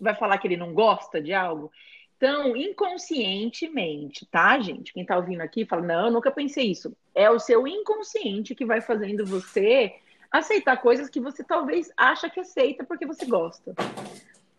[0.00, 1.72] vai falar que ele não gosta de algo.
[2.16, 4.92] Então, inconscientemente, tá, gente?
[4.92, 6.96] Quem tá ouvindo aqui fala: não, eu nunca pensei isso.
[7.12, 9.96] É o seu inconsciente que vai fazendo você
[10.30, 13.74] aceitar coisas que você talvez acha que aceita porque você gosta.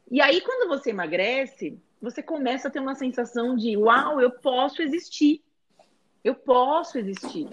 [0.10, 4.82] E aí, quando você emagrece, você começa a ter uma sensação de: uau, eu posso
[4.82, 5.42] existir.
[6.24, 7.48] Eu posso existir.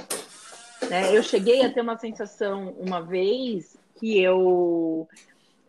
[0.88, 1.16] Né?
[1.16, 5.08] Eu cheguei a ter uma sensação uma vez que eu.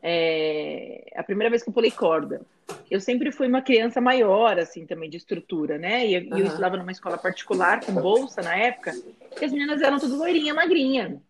[0.01, 2.41] É, a primeira vez que eu pulei corda
[2.89, 6.07] eu sempre fui uma criança maior, assim, também, de estrutura, né?
[6.07, 6.37] E, uhum.
[6.37, 8.93] eu estudava numa escola particular, com bolsa na época,
[9.39, 11.21] e as meninas eram tudo loirinha, magrinha.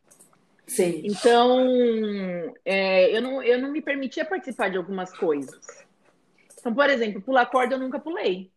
[0.68, 1.02] Sim.
[1.04, 5.86] Então, é, eu, não, eu não me permitia participar de algumas coisas.
[6.60, 8.52] Então, por exemplo, pular corda eu nunca pulei.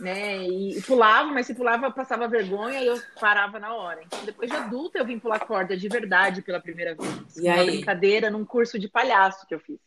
[0.00, 0.42] Né?
[0.42, 4.02] E, e pulava, mas se pulava, passava vergonha e eu parava na hora.
[4.02, 7.36] Então, depois de adulta, eu vim pular corda de verdade pela primeira vez.
[7.36, 7.66] E uma aí?
[7.66, 9.78] brincadeira num curso de palhaço que eu fiz.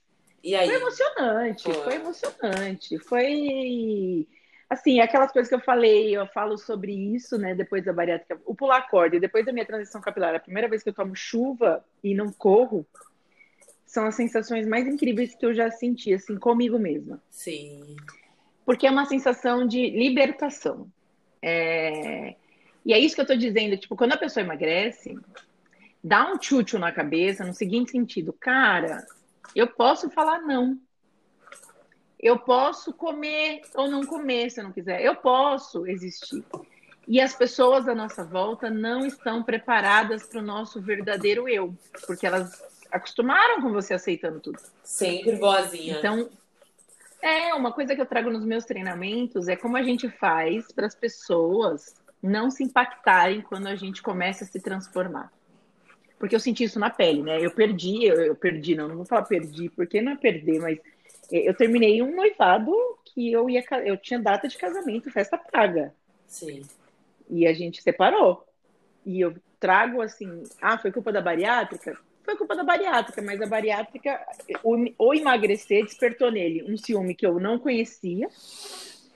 [0.44, 0.68] E aí?
[0.68, 1.84] Foi emocionante, foi.
[1.84, 3.00] foi emocionante.
[3.00, 4.28] Foi
[4.70, 8.54] assim, aquelas coisas que eu falei, eu falo sobre isso, né, depois da bariátrica, o
[8.54, 12.14] pular corda, depois da minha transição capilar, a primeira vez que eu tomo chuva e
[12.14, 12.86] não corro,
[13.86, 17.20] são as sensações mais incríveis que eu já senti, assim, comigo mesma.
[17.32, 17.96] Sim.
[18.64, 20.88] Porque é uma sensação de libertação.
[21.42, 22.36] É...
[22.86, 25.18] E é isso que eu tô dizendo, tipo, quando a pessoa emagrece,
[26.04, 29.06] dá um tchutchu na cabeça, no seguinte sentido, cara,
[29.56, 30.80] eu posso falar não.
[32.20, 35.02] Eu posso comer ou não comer se eu não quiser.
[35.02, 36.44] Eu posso existir.
[37.08, 41.74] E as pessoas à nossa volta não estão preparadas para o nosso verdadeiro eu,
[42.06, 44.60] porque elas acostumaram com você aceitando tudo.
[44.84, 45.98] Sempre boazinha.
[45.98, 46.30] Então,
[47.22, 50.86] é uma coisa que eu trago nos meus treinamentos é como a gente faz para
[50.86, 55.32] as pessoas não se impactarem quando a gente começa a se transformar
[56.20, 57.44] porque eu senti isso na pele, né?
[57.44, 60.78] Eu perdi, eu, eu perdi, não, não vou falar perdi, porque não é perder, mas
[61.32, 62.74] eu terminei um noivado
[63.06, 65.94] que eu ia, eu tinha data de casamento, festa paga.
[66.28, 66.64] Sim.
[67.30, 68.46] E a gente separou.
[69.06, 71.98] E eu trago assim, ah, foi culpa da bariátrica?
[72.24, 74.20] Foi culpa da bariátrica, mas a bariátrica,
[74.64, 78.30] o, emagrecer despertou nele um ciúme que eu não conhecia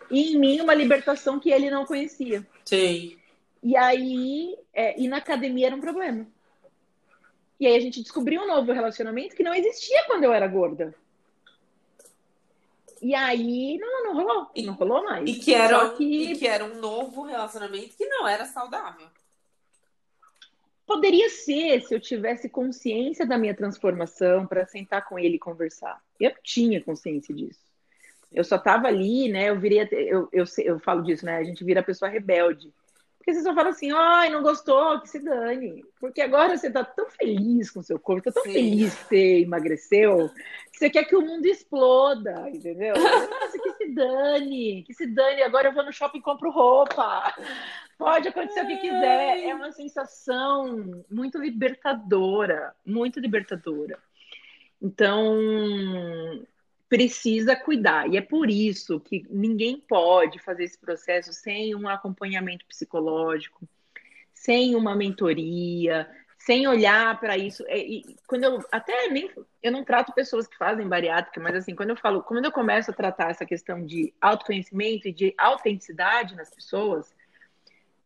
[0.10, 2.46] e em mim uma libertação que ele não conhecia.
[2.66, 3.18] Sim.
[3.62, 6.26] E aí, é, e na academia era um problema.
[7.60, 10.94] E aí a gente descobriu um novo relacionamento que não existia quando eu era gorda.
[13.04, 14.52] E aí não, não rolou.
[14.56, 15.30] E, não rolou mais.
[15.30, 16.32] E que, era, que...
[16.32, 19.06] E que era um novo relacionamento que não era saudável.
[20.88, 26.02] poderia ser se eu tivesse consciência da minha transformação para sentar com ele e conversar.
[26.18, 27.60] Eu tinha consciência disso.
[28.32, 29.50] Eu só estava ali, né?
[29.50, 31.36] Eu viria, eu, eu, eu falo disso, né?
[31.36, 32.74] A gente vira a pessoa rebelde.
[33.24, 35.82] Porque você só fala assim, ai, não gostou, que se dane.
[35.98, 38.52] Porque agora você tá tão feliz com o seu corpo, tá tão Sim.
[38.52, 40.30] feliz que você emagreceu,
[40.74, 42.94] que você quer que o mundo exploda, entendeu?
[42.98, 47.34] Nossa, que se dane, que se dane, agora eu vou no shopping e compro roupa.
[47.98, 48.66] Pode acontecer ai.
[48.66, 49.44] o que quiser.
[49.46, 53.98] É uma sensação muito libertadora, muito libertadora.
[54.82, 56.46] Então,
[56.94, 58.08] precisa cuidar.
[58.08, 63.68] E é por isso que ninguém pode fazer esse processo sem um acompanhamento psicológico,
[64.32, 67.66] sem uma mentoria, sem olhar para isso.
[67.68, 69.28] É, e, quando eu até nem
[69.64, 72.92] eu não trato pessoas que fazem bariátrica, mas assim, quando eu falo, quando eu começo
[72.92, 77.12] a tratar essa questão de autoconhecimento e de autenticidade nas pessoas,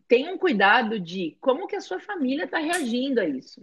[0.07, 3.61] tenha um cuidado de como que a sua família está reagindo a isso.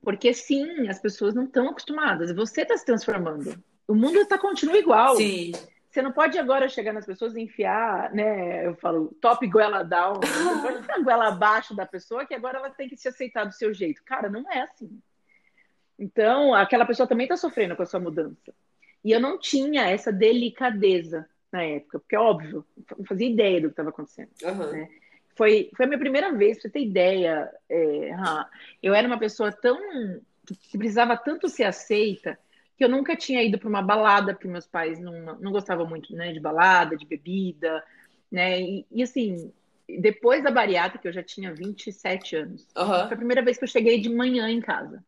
[0.00, 2.30] Porque sim, as pessoas não estão acostumadas.
[2.32, 5.16] Você está se transformando o mundo está continua igual.
[5.16, 5.52] Sim.
[5.90, 8.66] Você não pode agora chegar nas pessoas e enfiar, né?
[8.66, 10.20] Eu falo top goela down.
[10.22, 13.08] Você não pode enfiar a goela abaixo da pessoa que agora ela tem que se
[13.08, 14.02] aceitar do seu jeito.
[14.04, 15.00] Cara, não é assim.
[15.98, 18.54] Então, aquela pessoa também está sofrendo com a sua mudança.
[19.02, 22.64] E eu não tinha essa delicadeza na época, porque, óbvio,
[22.96, 24.28] não fazia ideia do que estava acontecendo.
[24.44, 24.70] Uhum.
[24.70, 24.88] Né?
[25.34, 27.50] Foi, foi a minha primeira vez, pra você ter ideia.
[27.68, 28.10] É,
[28.82, 29.78] eu era uma pessoa tão.
[30.46, 32.38] que precisava tanto ser aceita
[32.78, 36.14] que eu nunca tinha ido para uma balada, porque meus pais não, não gostavam muito
[36.14, 37.84] né, de balada, de bebida,
[38.30, 38.60] né?
[38.60, 39.52] E, e assim,
[39.98, 42.68] depois da bariátrica, eu já tinha 27 anos.
[42.76, 42.86] Uhum.
[42.86, 45.04] Foi a primeira vez que eu cheguei de manhã em casa.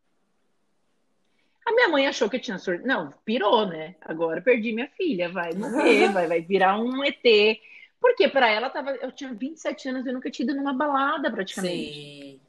[1.64, 2.84] A minha mãe achou que eu tinha sorte.
[2.84, 3.94] Não, pirou, né?
[4.00, 7.22] Agora perdi minha filha, vai morrer, vai, vai virar um ET.
[8.00, 11.30] Porque para ela tava, eu tinha 27 anos e eu nunca tinha ido numa balada
[11.30, 11.92] praticamente.
[11.92, 12.39] Sim.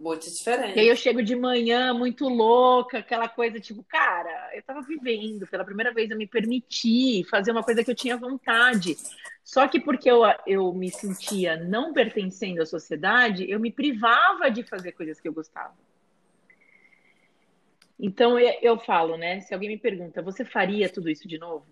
[0.00, 0.78] Muito diferente.
[0.78, 5.46] E aí eu chego de manhã muito louca, aquela coisa tipo, cara, eu tava vivendo,
[5.46, 8.96] pela primeira vez eu me permiti fazer uma coisa que eu tinha vontade.
[9.44, 14.62] Só que porque eu, eu me sentia não pertencendo à sociedade, eu me privava de
[14.62, 15.74] fazer coisas que eu gostava.
[17.98, 19.42] Então eu, eu falo, né?
[19.42, 21.66] Se alguém me pergunta, você faria tudo isso de novo?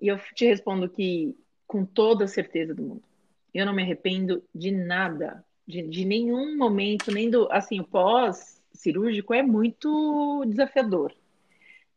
[0.00, 3.04] E eu te respondo que com toda a certeza do mundo.
[3.54, 7.50] Eu não me arrependo de nada de, de nenhum momento, nem do.
[7.50, 11.12] Assim, o pós-cirúrgico é muito desafiador.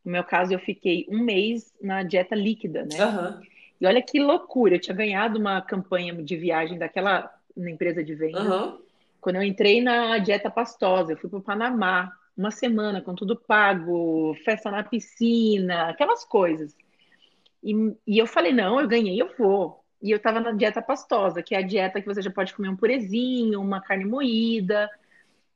[0.06, 3.06] No meu caso, eu fiquei um mês na dieta líquida, né?
[3.06, 3.42] Uhum.
[3.82, 8.16] E olha que loucura, eu tinha ganhado uma campanha de viagem daquela na empresa de
[8.16, 8.42] venda.
[8.42, 8.80] Uhum.
[9.22, 13.36] Quando eu entrei na dieta pastosa, eu fui para o Panamá, uma semana com tudo
[13.36, 16.76] pago, festa na piscina, aquelas coisas.
[17.64, 17.74] E,
[18.06, 19.83] e eu falei, não, eu ganhei, eu vou.
[20.04, 22.68] E eu tava na dieta pastosa, que é a dieta que você já pode comer
[22.68, 24.90] um purezinho, uma carne moída.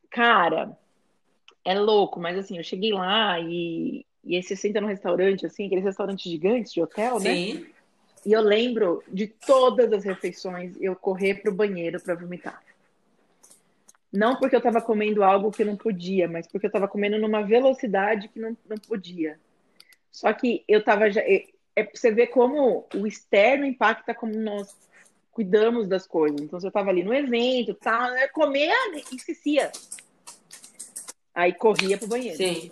[0.10, 0.72] Cara,
[1.66, 5.66] é louco, mas assim, eu cheguei lá e, e aí você senta no restaurante, assim,
[5.66, 7.36] aqueles restaurantes gigantes de hotel, né?
[7.36, 7.54] Sim.
[7.56, 7.66] né?
[8.26, 12.64] E eu lembro de todas as refeições eu correr pro banheiro para vomitar.
[14.12, 17.42] Não porque eu estava comendo algo que não podia, mas porque eu estava comendo numa
[17.42, 19.38] velocidade que não, não podia.
[20.10, 21.22] Só que eu tava já
[21.78, 24.76] é pra você ver como o externo impacta como nós
[25.30, 26.42] cuidamos das coisas.
[26.42, 28.74] Então, você estava ali no evento, tá, comer
[29.12, 29.72] e esquecia.
[31.36, 32.36] Aí corria pro banheiro.
[32.36, 32.72] Sim.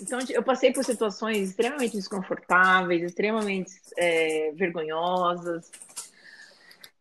[0.00, 5.70] Então, eu passei por situações extremamente desconfortáveis, extremamente é, vergonhosas,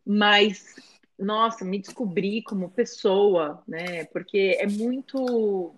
[0.05, 0.75] mas,
[1.17, 4.05] nossa, me descobri como pessoa, né?
[4.05, 5.73] Porque é muito.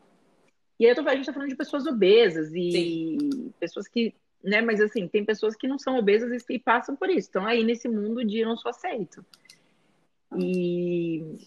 [0.78, 3.54] E aí, tô, a gente tá falando de pessoas obesas e Sim.
[3.58, 4.14] pessoas que
[4.48, 4.62] né?
[4.62, 7.28] Mas assim, tem pessoas que não são obesas e passam por isso.
[7.28, 9.24] Estão aí nesse mundo de não sou aceito.
[10.36, 11.38] E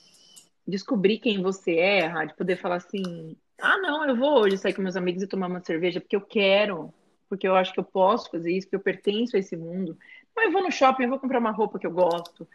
[0.66, 4.82] descobrir quem você é, de poder falar assim: ah, não, eu vou hoje sair com
[4.82, 6.92] meus amigos e tomar uma cerveja porque eu quero,
[7.28, 9.96] porque eu acho que eu posso fazer isso, porque eu pertenço a esse mundo.
[10.30, 12.46] Então, eu vou no shopping, eu vou comprar uma roupa que eu gosto.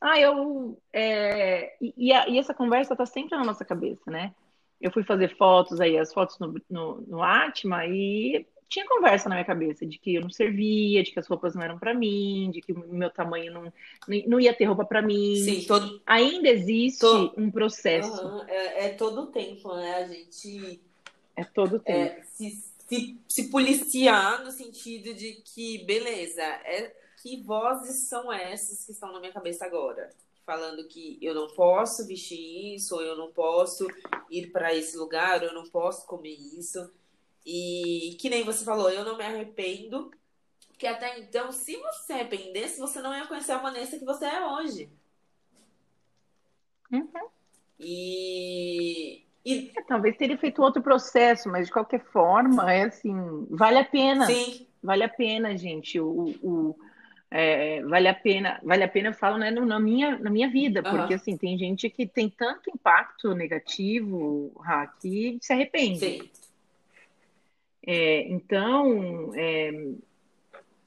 [0.00, 0.80] Ah, eu.
[0.92, 1.74] É...
[1.80, 4.34] E, e, essa conversa tá sempre na nossa cabeça, né?
[4.80, 9.34] Eu fui fazer fotos aí, as fotos no, no, no Atma, e tinha conversa na
[9.34, 12.50] minha cabeça de que eu não servia, de que as roupas não eram para mim,
[12.52, 13.72] de que o meu tamanho não,
[14.28, 15.34] não ia ter roupa para mim.
[15.36, 16.00] Sim, todo...
[16.06, 17.34] Ainda existe todo...
[17.36, 18.24] um processo.
[18.24, 18.44] Uhum.
[18.48, 19.96] É, é, todo o tempo, né?
[19.96, 20.80] A gente.
[21.34, 22.20] É todo o tempo.
[22.20, 28.86] É, se, se, se policiar no sentido de que, beleza, é, que vozes são essas
[28.86, 30.10] que estão na minha cabeça agora?
[30.46, 33.88] Falando que eu não posso vestir isso, ou eu não posso
[34.30, 36.88] ir para esse lugar, ou eu não posso comer isso
[37.44, 40.10] e que nem você falou, eu não me arrependo.
[40.68, 44.46] Porque até então, se você arrependesse, você não ia conhecer a Vanessa que você é
[44.46, 44.88] hoje.
[46.90, 47.08] Uhum.
[47.78, 49.72] E, e...
[49.76, 54.26] É, talvez teria feito outro processo, mas de qualquer forma, é assim, vale a pena.
[54.26, 54.66] Sim.
[54.82, 56.00] Vale a pena, gente.
[56.00, 56.76] O, o
[57.30, 60.82] é, vale a pena, vale a pena, eu falo, né, na minha, na minha vida,
[60.82, 64.52] porque assim, tem gente que tem tanto impacto negativo,
[65.00, 65.98] que se arrepende.
[66.00, 66.30] Sim.
[67.86, 69.70] É, então, é,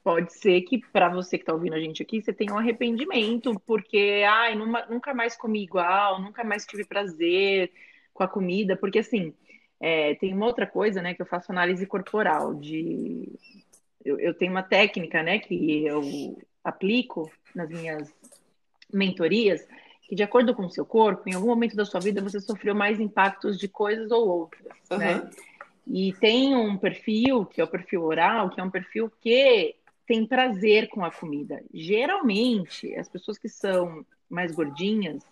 [0.02, 3.58] pode ser que para você que está ouvindo a gente aqui, você tenha um arrependimento,
[3.66, 7.72] porque ai, numa, nunca mais comi igual, nunca mais tive prazer
[8.12, 9.34] com a comida, porque assim,
[9.80, 13.32] é, tem uma outra coisa, né, que eu faço análise corporal de
[14.04, 18.14] eu, eu tenho uma técnica, né, que eu aplico nas minhas
[18.92, 19.66] mentorias,
[20.02, 22.74] que de acordo com o seu corpo, em algum momento da sua vida você sofreu
[22.74, 24.98] mais impactos de coisas ou outras, uhum.
[24.98, 25.30] né?
[25.86, 29.74] E tem um perfil, que é o perfil oral, que é um perfil que
[30.06, 31.62] tem prazer com a comida.
[31.72, 35.22] Geralmente, as pessoas que são mais gordinhas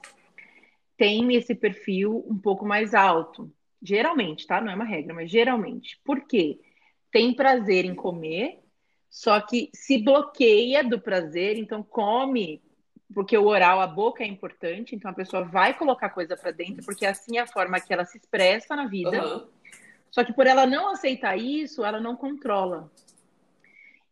[0.96, 3.50] têm esse perfil um pouco mais alto.
[3.82, 4.60] Geralmente, tá?
[4.60, 6.00] Não é uma regra, mas geralmente.
[6.04, 6.60] Por quê?
[7.10, 8.60] Tem prazer em comer,
[9.10, 12.62] só que se bloqueia do prazer, então come,
[13.12, 16.84] porque o oral, a boca é importante, então a pessoa vai colocar coisa para dentro,
[16.84, 19.36] porque assim é a forma que ela se expressa na vida.
[19.36, 19.46] Uhum.
[20.12, 22.92] Só que por ela não aceitar isso, ela não controla.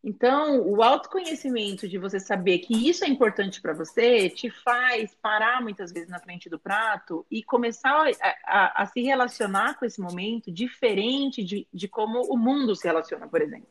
[0.02, 5.60] Então, o autoconhecimento de você saber que isso é importante para você te faz parar
[5.60, 10.00] muitas vezes na frente do prato e começar a, a, a se relacionar com esse
[10.00, 13.68] momento diferente de, de como o mundo se relaciona, por exemplo.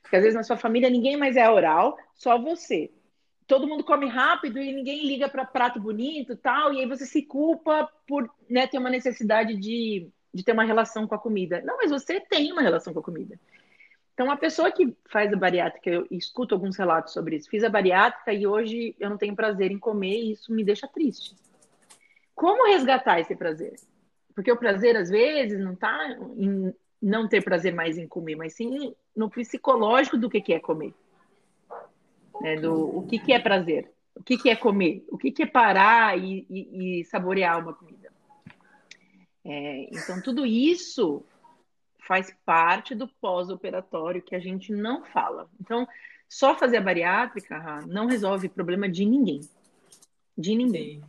[0.00, 2.92] Porque às vezes na sua família ninguém mais é oral, só você.
[3.48, 7.22] Todo mundo come rápido e ninguém liga para prato bonito tal, e aí você se
[7.22, 11.62] culpa por né, ter uma necessidade de, de ter uma relação com a comida.
[11.62, 13.38] Não, mas você tem uma relação com a comida.
[14.12, 17.48] Então, a pessoa que faz a bariátrica, eu escuto alguns relatos sobre isso.
[17.48, 20.88] Fiz a bariátrica e hoje eu não tenho prazer em comer e isso me deixa
[20.88, 21.34] triste.
[22.34, 23.74] Como resgatar esse prazer?
[24.34, 28.54] Porque o prazer, às vezes, não está em não ter prazer mais em comer, mas
[28.54, 30.94] sim no psicológico do que, que é comer.
[32.40, 32.56] Né?
[32.56, 35.46] Do, o que, que é prazer, o que, que é comer, o que, que é
[35.46, 38.03] parar e, e, e saborear uma comida.
[39.44, 41.24] É, então, tudo isso
[42.06, 45.48] faz parte do pós-operatório que a gente não fala.
[45.60, 45.86] Então,
[46.28, 49.40] só fazer a bariátrica não resolve problema de ninguém.
[50.36, 51.02] De ninguém.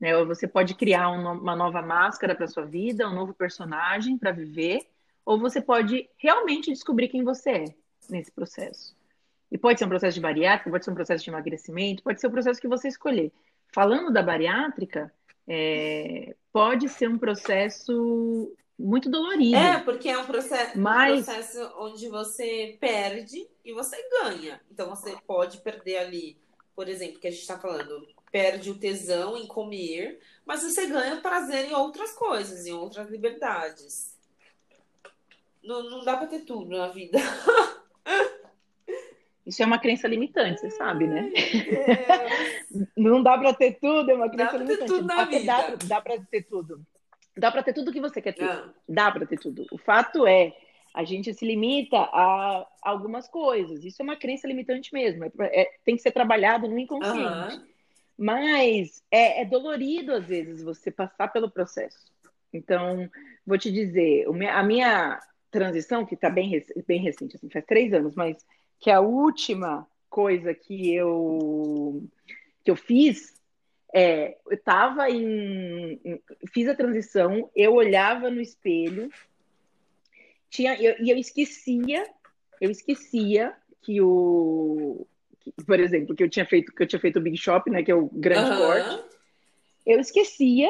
[0.00, 0.12] Né?
[0.24, 4.86] Você pode criar uma nova máscara para sua vida, um novo personagem para viver,
[5.24, 7.64] ou você pode realmente descobrir quem você é
[8.10, 8.96] nesse processo.
[9.50, 12.26] E pode ser um processo de bariátrica, pode ser um processo de emagrecimento, pode ser
[12.26, 13.30] o um processo que você escolher.
[13.72, 15.12] Falando da bariátrica,
[15.46, 19.56] é, pode ser um processo muito dolorido.
[19.56, 21.20] É, porque é um processo, mas...
[21.20, 24.60] um processo onde você perde e você ganha.
[24.70, 26.36] Então você pode perder ali,
[26.74, 31.20] por exemplo, que a gente está falando, perde o tesão em comer, mas você ganha
[31.20, 34.16] prazer em outras coisas, em outras liberdades.
[35.62, 37.18] Não, não dá pra ter tudo na vida.
[39.44, 41.30] Isso é uma crença limitante, você sabe, né?
[42.96, 44.86] não dá para ter tudo, é uma crença dá limitante.
[44.86, 45.44] Tudo na vida.
[45.44, 46.86] Dá, dá para ter tudo.
[47.36, 48.44] Dá para ter tudo que você quer ter.
[48.44, 48.68] Ah.
[48.88, 49.66] Dá para ter tudo.
[49.72, 50.54] O fato é,
[50.94, 53.84] a gente se limita a algumas coisas.
[53.84, 55.24] Isso é uma crença limitante mesmo.
[55.24, 57.56] É, é, tem que ser trabalhado no inconsciente.
[57.56, 57.66] Uhum.
[58.18, 62.12] Mas é, é dolorido, às vezes, você passar pelo processo.
[62.52, 63.10] Então,
[63.46, 65.18] vou te dizer, a minha
[65.50, 68.36] transição, que está bem, bem recente, assim, faz três anos, mas
[68.82, 72.04] que a última coisa que eu,
[72.62, 73.32] que eu fiz
[73.94, 76.22] é, eu estava em, em,
[76.52, 79.10] Fiz a transição, eu olhava no espelho,
[80.50, 82.04] tinha, eu, e eu esquecia,
[82.60, 85.06] eu esquecia que o.
[85.40, 87.82] Que, por exemplo, que eu tinha feito, que eu tinha feito o Big Shop, né?
[87.82, 88.58] Que é o grande uhum.
[88.58, 89.04] corte.
[89.86, 90.68] Eu esquecia.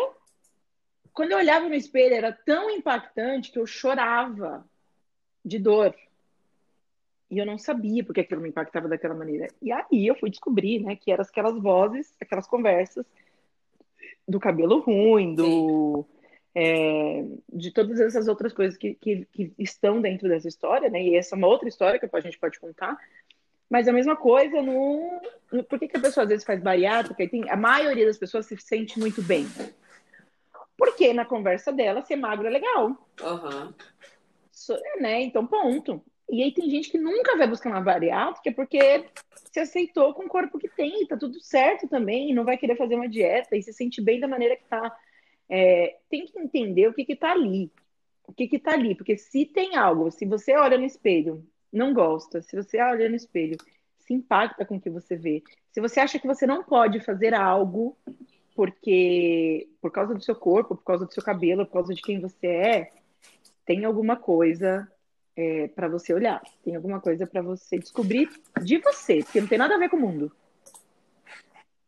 [1.12, 4.64] Quando eu olhava no espelho, era tão impactante que eu chorava
[5.44, 5.94] de dor.
[7.32, 9.48] E eu não sabia porque aquilo me impactava daquela maneira.
[9.62, 13.06] E aí eu fui descobrir, né, que eram aquelas vozes, aquelas conversas
[14.28, 16.04] do cabelo ruim, do
[16.54, 21.02] é, de todas essas outras coisas que, que, que, estão dentro dessa história, né?
[21.02, 22.98] E essa é uma outra história que a gente pode contar.
[23.70, 25.18] Mas a mesma coisa no,
[25.50, 28.18] no por que, que a pessoa às vezes faz bariátrica e tem a maioria das
[28.18, 29.46] pessoas se sente muito bem.
[30.76, 32.88] Porque na conversa dela ser magro é legal.
[33.22, 33.72] Uhum.
[35.00, 35.22] né?
[35.22, 36.04] Então, ponto.
[36.32, 39.04] E aí tem gente que nunca vai buscar uma bariátrica porque
[39.52, 42.94] se aceitou com o corpo que tem, tá tudo certo também, não vai querer fazer
[42.94, 44.96] uma dieta e se sente bem da maneira que tá.
[45.46, 47.70] É, tem que entender o que que tá ali.
[48.26, 51.92] O que que tá ali, porque se tem algo, se você olha no espelho, não
[51.92, 53.58] gosta, se você olha no espelho,
[53.98, 57.34] se impacta com o que você vê, se você acha que você não pode fazer
[57.34, 57.94] algo,
[58.54, 62.20] porque por causa do seu corpo, por causa do seu cabelo, por causa de quem
[62.20, 62.92] você é,
[63.66, 64.90] tem alguma coisa
[65.36, 68.28] é, para você olhar, tem alguma coisa para você descobrir
[68.62, 70.32] de você, porque não tem nada a ver com o mundo.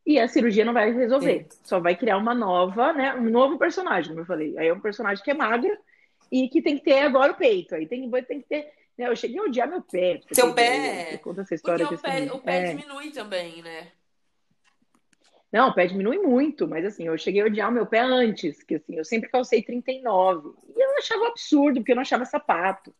[0.06, 1.58] E a cirurgia não vai resolver, Sim.
[1.62, 4.56] só vai criar uma nova, né, um novo personagem, como eu falei.
[4.58, 5.76] Aí é um personagem que é magro
[6.30, 9.16] e que tem que ter agora o peito, aí tem, tem que ter né, eu
[9.16, 10.20] cheguei a odiar meu pé.
[10.32, 11.18] Seu pé?
[11.18, 12.74] Conta essa história Porque o pé, o pé é.
[12.74, 13.88] diminui também, né?
[15.52, 18.62] Não, o pé diminui muito, mas assim, eu cheguei a odiar o meu pé antes,
[18.62, 20.52] que assim, eu sempre calcei 39.
[20.76, 22.94] E eu achava absurdo, porque eu não achava sapato.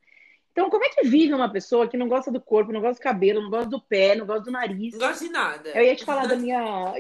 [0.54, 3.02] Então, como é que vive uma pessoa que não gosta do corpo, não gosta do
[3.02, 4.92] cabelo, não gosta do pé, não gosta do nariz?
[4.92, 5.70] Não gosta de nada.
[5.70, 6.94] Eu ia te falar da minha,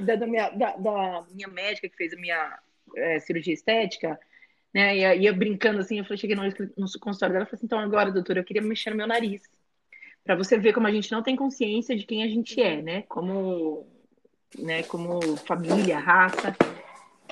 [0.00, 2.56] da, da minha, da, da, minha médica que fez a minha
[2.96, 4.16] é, cirurgia estética,
[4.72, 4.96] né?
[4.96, 7.80] Ia, ia brincando assim, eu falei, cheguei no, no consultório dela e falei assim, então
[7.80, 9.42] agora, doutora, eu queria mexer no meu nariz.
[10.22, 13.02] Para você ver como a gente não tem consciência de quem a gente é, né?
[13.08, 13.88] Como
[14.58, 16.56] né, como família, raça.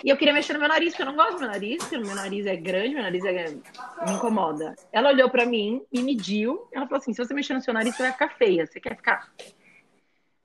[0.05, 1.99] E eu queria mexer no meu nariz, porque eu não gosto do meu nariz, porque
[1.99, 3.51] meu nariz é grande, meu nariz é...
[3.51, 4.75] me incomoda.
[4.93, 6.69] Ela olhou para mim e mediu.
[6.73, 8.67] Ela falou assim: se você mexer no seu nariz, você vai ficar feia.
[8.67, 9.33] Você quer ficar.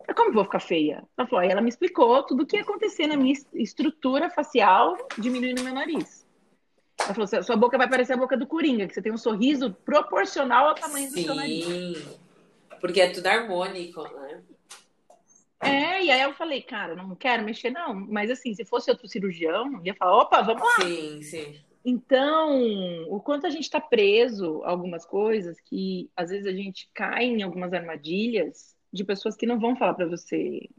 [0.07, 1.03] Eu, como vou ficar feia?
[1.17, 5.63] Ela falou, ela me explicou tudo o que ia acontecer na minha estrutura facial diminuindo
[5.63, 6.25] meu nariz.
[6.99, 9.73] Ela falou: sua boca vai parecer a boca do Coringa, que você tem um sorriso
[9.85, 12.19] proporcional ao tamanho Sim, do seu nariz.
[12.81, 14.41] Porque é tudo harmônico, né?
[15.65, 17.93] É, e aí eu falei, cara, não quero mexer, não.
[17.93, 20.85] Mas assim, se fosse outro cirurgião, ia falar, opa, vamos lá.
[20.85, 21.59] Sim, sim.
[21.85, 26.89] Então, o quanto a gente está preso a algumas coisas que às vezes a gente
[26.93, 30.69] cai em algumas armadilhas de pessoas que não vão falar para você.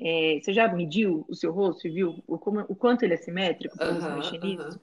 [0.00, 3.18] É, você já mediu o seu rosto e viu o, como, o quanto ele é
[3.18, 4.80] simétrico para você mexer nisso?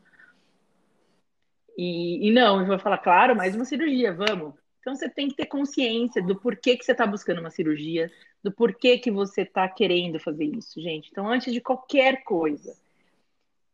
[1.78, 4.54] E, e não, eu vou falar, claro, mais uma cirurgia, vamos.
[4.80, 8.10] Então você tem que ter consciência do porquê que você está buscando uma cirurgia,
[8.44, 11.10] do porquê que você está querendo fazer isso, gente.
[11.12, 12.76] Então, antes de qualquer coisa,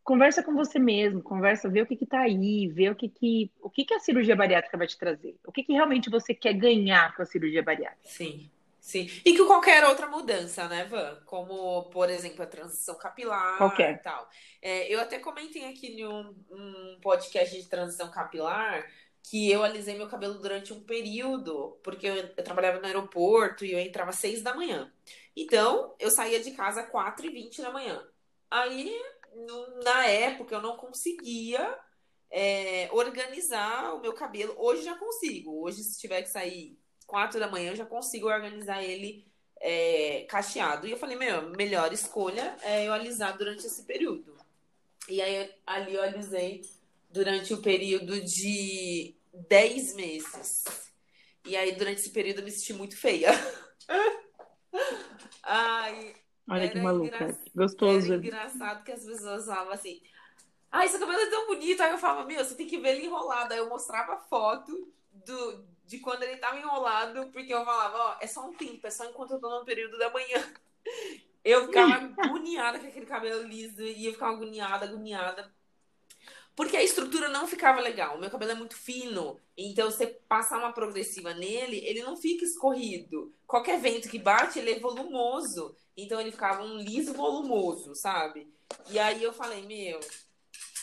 [0.02, 3.70] conversa com você mesmo, conversa, vê o que está aí, vê o que, que, o
[3.70, 5.36] que, que a cirurgia bariátrica vai te trazer.
[5.46, 8.08] O que, que realmente você quer ganhar com a cirurgia bariátrica.
[8.08, 8.50] Sim.
[8.86, 9.10] Sim.
[9.24, 11.18] E com qualquer outra mudança, né, Van?
[11.26, 13.94] Como, por exemplo, a transição capilar qualquer.
[13.94, 14.30] e tal.
[14.62, 18.88] É, eu até comentei aqui em um, um podcast de transição capilar
[19.28, 23.72] que eu alisei meu cabelo durante um período, porque eu, eu trabalhava no aeroporto e
[23.72, 24.92] eu entrava às seis da manhã.
[25.36, 28.06] Então, eu saía de casa às quatro e vinte da manhã.
[28.48, 28.96] Aí,
[29.84, 31.76] na época, eu não conseguia
[32.30, 34.54] é, organizar o meu cabelo.
[34.58, 35.60] Hoje já consigo.
[35.60, 39.26] Hoje, se tiver que sair quatro da manhã, eu já consigo organizar ele
[39.60, 40.86] é, cacheado.
[40.86, 44.36] E eu falei, meu, melhor escolha é eu alisar durante esse período.
[45.08, 46.62] E aí, ali eu alisei
[47.10, 49.14] durante o período de
[49.48, 50.64] 10 meses.
[51.44, 53.30] E aí, durante esse período, eu me senti muito feia.
[55.42, 56.14] Ai,
[56.48, 57.16] Olha que maluca.
[57.16, 57.38] Engra...
[57.54, 58.12] Gostoso.
[58.12, 60.00] Era engraçado que as pessoas falavam assim.
[60.70, 61.82] Ai, seu cabelo é tão bonito.
[61.82, 63.52] Aí eu falava, meu, você tem que ver ele enrolado.
[63.52, 68.26] Aí eu mostrava foto do, de quando ele tava enrolado, porque eu falava, ó, é
[68.26, 70.44] só um tempo, é só enquanto eu tô no período da manhã.
[71.44, 75.48] Eu ficava agoniada com aquele cabelo liso e eu ficava agoniada, agoniada.
[76.56, 78.16] Porque a estrutura não ficava legal.
[78.16, 79.38] O meu cabelo é muito fino.
[79.54, 83.30] Então, você passar uma progressiva nele, ele não fica escorrido.
[83.46, 85.76] Qualquer vento que bate, ele é volumoso.
[85.94, 88.50] Então, ele ficava um liso volumoso, sabe?
[88.88, 90.00] E aí eu falei, meu,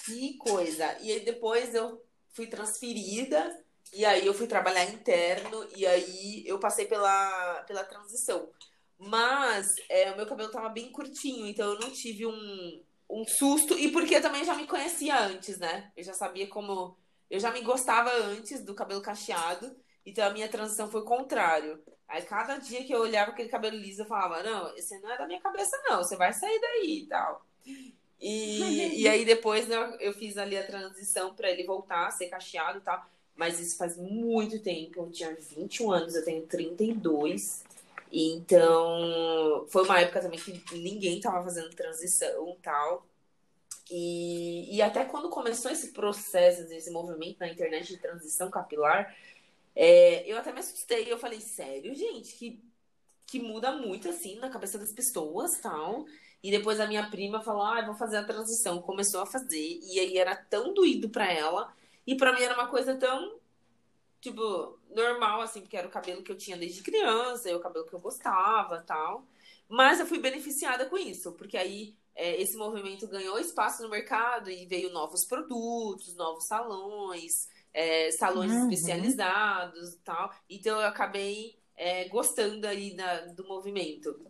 [0.06, 0.96] que coisa.
[1.02, 2.00] E aí depois eu
[2.34, 3.60] fui transferida.
[3.92, 5.68] E aí eu fui trabalhar interno.
[5.76, 8.48] E aí eu passei pela, pela transição.
[9.00, 11.48] Mas é, o meu cabelo tava bem curtinho.
[11.48, 13.78] Então, eu não tive um um susto.
[13.78, 15.92] E porque eu também já me conhecia antes, né?
[15.96, 16.98] Eu já sabia como.
[17.30, 19.76] Eu já me gostava antes do cabelo cacheado.
[20.06, 21.82] Então a minha transição foi o contrário.
[22.08, 25.18] Aí cada dia que eu olhava aquele cabelo liso, eu falava: Não, esse não é
[25.18, 26.04] da minha cabeça, não.
[26.04, 27.46] Você vai sair daí e tal.
[28.20, 32.28] E, e aí depois né, eu fiz ali a transição para ele voltar a ser
[32.28, 33.06] cacheado e tal.
[33.36, 35.02] Mas isso faz muito tempo.
[35.02, 37.64] Eu tinha 21 anos, eu tenho 32.
[38.16, 43.08] Então, foi uma época também que ninguém tava fazendo transição tal.
[43.90, 49.16] E, e até quando começou esse processo, esse movimento na internet de transição capilar,
[49.76, 51.12] é, eu até me assustei.
[51.12, 52.64] Eu falei, sério, gente, que,
[53.26, 56.06] que muda muito assim na cabeça das pessoas tal.
[56.44, 58.82] E depois a minha prima falou, ah, vou fazer a transição.
[58.82, 59.80] Começou a fazer.
[59.82, 61.74] E aí era tão doído para ela.
[62.06, 63.40] E para mim era uma coisa tão
[64.24, 67.86] tipo, normal, assim, porque era o cabelo que eu tinha desde criança, é o cabelo
[67.86, 69.26] que eu gostava tal.
[69.68, 74.50] Mas eu fui beneficiada com isso, porque aí é, esse movimento ganhou espaço no mercado
[74.50, 78.70] e veio novos produtos, novos salões, é, salões uhum.
[78.70, 80.34] especializados e tal.
[80.50, 84.26] Então eu acabei é, gostando aí da, do movimento.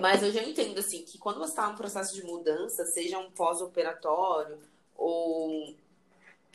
[0.00, 3.30] Mas eu já entendo, assim, que quando você está num processo de mudança, seja um
[3.30, 4.58] pós-operatório
[4.96, 5.74] ou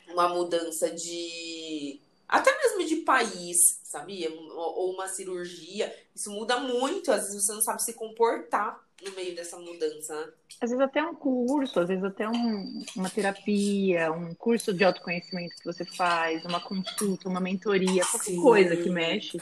[0.08, 2.00] uma mudança de.
[2.28, 4.30] Até mesmo de país, sabia?
[4.30, 7.12] Ou uma cirurgia, isso muda muito.
[7.12, 10.34] Às vezes você não sabe se comportar no meio dessa mudança.
[10.60, 15.56] Às vezes até um curso, às vezes até um, uma terapia, um curso de autoconhecimento
[15.56, 18.42] que você faz, uma consulta, uma mentoria, qualquer Sim.
[18.42, 19.38] coisa que mexe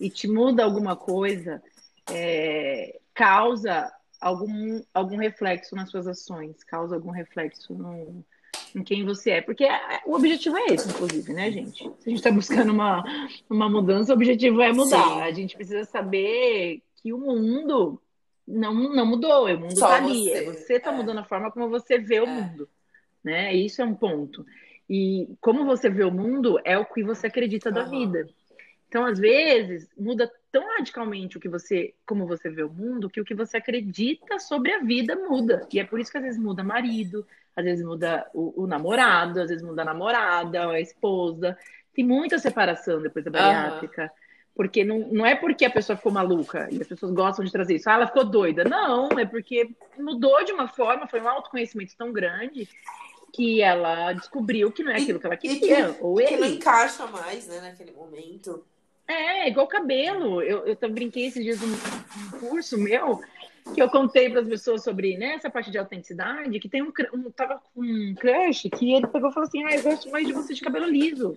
[0.00, 1.62] e te muda alguma coisa,
[2.10, 8.24] é, causa algum, algum reflexo nas suas ações, causa algum reflexo no,
[8.76, 9.40] em quem você é.
[9.40, 11.78] Porque é, o objetivo é esse, inclusive, né, gente?
[11.78, 13.02] Se a gente está buscando uma,
[13.48, 15.02] uma mudança, o objetivo é mudar.
[15.02, 15.20] Sim.
[15.22, 18.00] A gente precisa saber que o mundo
[18.46, 20.30] não, não mudou, o mundo está ali.
[20.30, 20.96] É você está é.
[20.96, 22.26] mudando a forma como você vê o é.
[22.26, 22.68] mundo.
[23.24, 23.54] Né?
[23.54, 24.44] Isso é um ponto.
[24.88, 28.28] E como você vê o mundo é o que você acredita da vida.
[28.88, 33.20] Então, às vezes, muda tão radicalmente o que você, como você vê o mundo, que
[33.20, 35.66] o que você acredita sobre a vida muda.
[35.72, 39.40] E é por isso que às vezes muda marido, às vezes muda o, o namorado,
[39.40, 41.56] às vezes muda a namorada, a esposa.
[41.94, 44.02] Tem muita separação depois da bariátrica.
[44.02, 44.08] Uhum.
[44.54, 47.76] Porque não, não é porque a pessoa ficou maluca e as pessoas gostam de trazer
[47.76, 47.88] isso.
[47.88, 48.64] Ah, ela ficou doida.
[48.64, 52.68] Não, é porque mudou de uma forma, foi um autoconhecimento tão grande
[53.32, 55.92] que ela descobriu que não é aquilo que ela queria.
[55.92, 56.28] que, ou ele.
[56.28, 58.64] que não encaixa mais, né, naquele momento.
[59.06, 60.42] É, igual cabelo.
[60.42, 63.20] Eu, eu brinquei esses dias num, num curso meu
[63.74, 66.92] que eu contei para as pessoas sobre né, essa parte de autenticidade, que tem um,
[67.12, 70.26] um tava com um crush que ele pegou e falou assim: "Ah, eu gosto mais
[70.26, 71.36] de você de cabelo liso".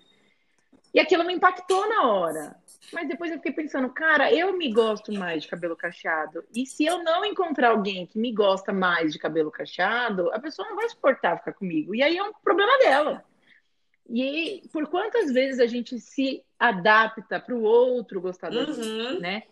[0.93, 2.55] E aquilo me impactou na hora.
[2.91, 6.43] Mas depois eu fiquei pensando, cara, eu me gosto mais de cabelo cacheado.
[6.55, 10.67] E se eu não encontrar alguém que me gosta mais de cabelo cacheado, a pessoa
[10.67, 11.93] não vai suportar ficar comigo.
[11.93, 13.23] E aí é um problema dela.
[14.09, 19.19] E por quantas vezes a gente se adapta para o outro gostar da uhum.
[19.19, 19.43] né?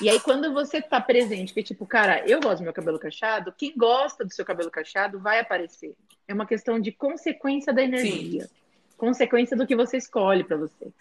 [0.00, 3.52] E aí, quando você tá presente, que tipo, cara, eu gosto do meu cabelo cacheado,
[3.56, 5.94] quem gosta do seu cabelo cacheado vai aparecer.
[6.26, 8.50] É uma questão de consequência da energia, Sim.
[8.96, 10.92] consequência do que você escolhe para você.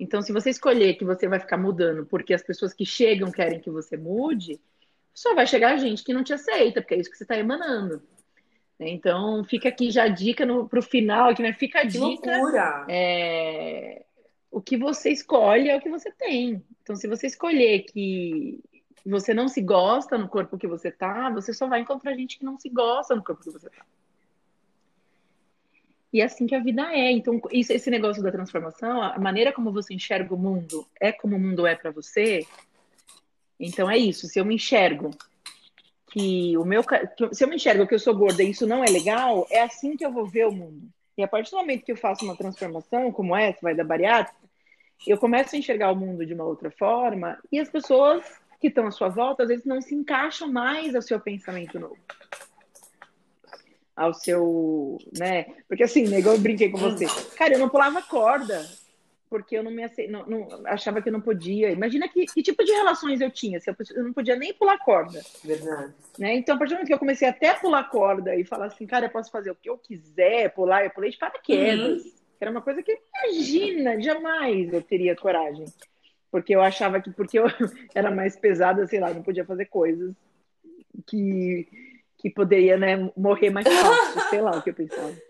[0.00, 3.60] Então, se você escolher que você vai ficar mudando porque as pessoas que chegam querem
[3.60, 4.60] que você mude,
[5.12, 8.00] só vai chegar gente que não te aceita, porque é isso que você está emanando.
[8.80, 11.52] Então, fica aqui já a dica para o final, aqui, né?
[11.52, 11.98] Fica a dica.
[11.98, 12.86] Que loucura!
[12.88, 14.04] É,
[14.50, 16.62] o que você escolhe é o que você tem.
[16.82, 18.60] Então, se você escolher que
[19.04, 22.44] você não se gosta no corpo que você tá, você só vai encontrar gente que
[22.44, 23.84] não se gosta no corpo que você tá.
[26.12, 27.10] E é assim que a vida é.
[27.12, 31.36] Então, isso, esse negócio da transformação, a maneira como você enxerga o mundo é como
[31.36, 32.46] o mundo é para você.
[33.60, 34.26] Então, é isso.
[34.26, 35.10] Se eu me enxergo
[36.10, 36.82] que o meu.
[37.32, 39.96] Se eu me enxergo que eu sou gorda e isso não é legal, é assim
[39.96, 40.88] que eu vou ver o mundo.
[41.18, 44.38] E a partir do momento que eu faço uma transformação, como essa, vai da bariátrica,
[45.04, 48.24] eu começo a enxergar o mundo de uma outra forma e as pessoas
[48.60, 51.98] que estão à sua volta, às vezes, não se encaixam mais ao seu pensamento novo.
[53.96, 55.46] Ao seu, né?
[55.66, 57.06] Porque assim, igual eu brinquei com você.
[57.36, 58.64] Cara, eu não pulava corda
[59.28, 60.06] porque eu não me ace...
[60.06, 61.70] não, não, achava que eu não podia.
[61.70, 64.78] Imagina que, que tipo de relações eu tinha, se eu, eu, não podia nem pular
[64.78, 65.20] corda.
[65.44, 65.94] Verdade.
[66.18, 66.34] Né?
[66.36, 68.86] Então, a partir do momento que eu comecei até a pular corda e falar assim,
[68.86, 72.04] cara, eu posso fazer o que eu quiser, pular, eu pulei de paraquedas.
[72.04, 72.12] Uhum.
[72.40, 75.66] Era uma coisa que, imagina, jamais eu teria coragem.
[76.30, 77.46] Porque eu achava que, porque eu
[77.94, 80.14] era mais pesada, sei lá, não podia fazer coisas
[81.06, 81.66] que,
[82.18, 85.27] que poderia, né, morrer mais fácil, sei lá o que eu pensava.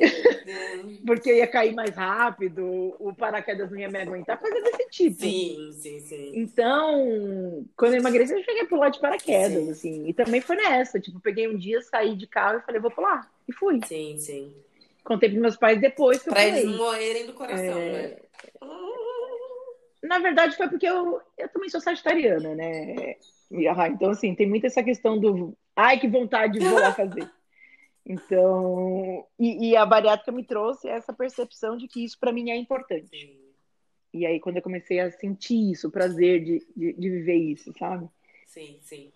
[1.06, 5.22] Porque eu ia cair mais rápido, o paraquedas não ia me aguentar, coisa desse tipo.
[5.22, 6.32] Sim, sim, sim.
[6.34, 9.70] Então, quando eu emagreci, eu cheguei a pular de paraquedas, sim.
[9.70, 10.08] assim.
[10.08, 11.00] E também foi nessa.
[11.00, 13.30] Tipo, peguei um dia, saí de carro e falei, vou pular.
[13.48, 13.80] E fui.
[13.86, 14.54] Sim, sim.
[15.04, 17.92] Contei pros meus pais depois que pra eu eles não morrerem do coração, é...
[17.92, 18.16] né?
[20.02, 23.16] Na verdade, foi porque eu, eu também sou sagitariana, né?
[23.50, 25.56] Então, assim, tem muito essa questão do.
[25.74, 27.28] Ai, que vontade de vou lá fazer.
[28.04, 32.56] Então, e, e, a bariátrica me trouxe essa percepção de que isso para mim é
[32.56, 33.38] importante.
[34.12, 37.72] E aí, quando eu comecei a sentir isso, o prazer de, de, de, viver isso,
[37.78, 38.08] sabe?
[38.46, 39.12] Sim, sim.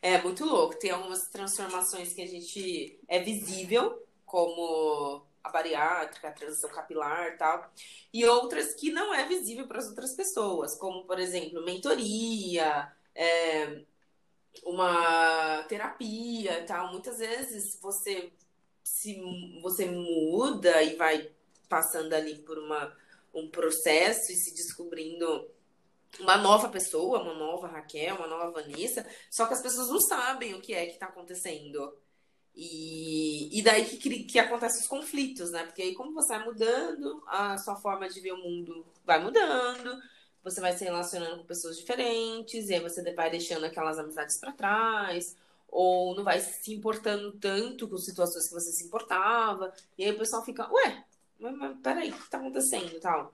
[0.00, 0.78] É muito louco.
[0.78, 7.70] Tem algumas transformações que a gente é visível, como a bariátrica, a transição capilar tal,
[8.12, 13.82] e outras que não é visível para as outras pessoas, como, por exemplo, mentoria, é,
[14.64, 16.90] uma terapia e tal.
[16.92, 18.32] Muitas vezes você
[18.82, 19.20] se
[19.62, 21.30] você muda e vai
[21.68, 22.94] passando ali por uma,
[23.32, 25.48] um processo e se descobrindo
[26.18, 30.54] uma nova pessoa, uma nova Raquel, uma nova Vanessa, só que as pessoas não sabem
[30.54, 31.96] o que é que está acontecendo.
[32.54, 35.64] E, e daí que, que acontecem os conflitos, né?
[35.64, 39.96] Porque aí, como você vai mudando, a sua forma de ver o mundo vai mudando,
[40.42, 44.52] você vai se relacionando com pessoas diferentes, e aí você vai deixando aquelas amizades para
[44.52, 45.36] trás,
[45.68, 50.18] ou não vai se importando tanto com situações que você se importava, e aí o
[50.18, 51.04] pessoal fica, ué,
[51.38, 53.32] mas, mas peraí, o que tá acontecendo tal?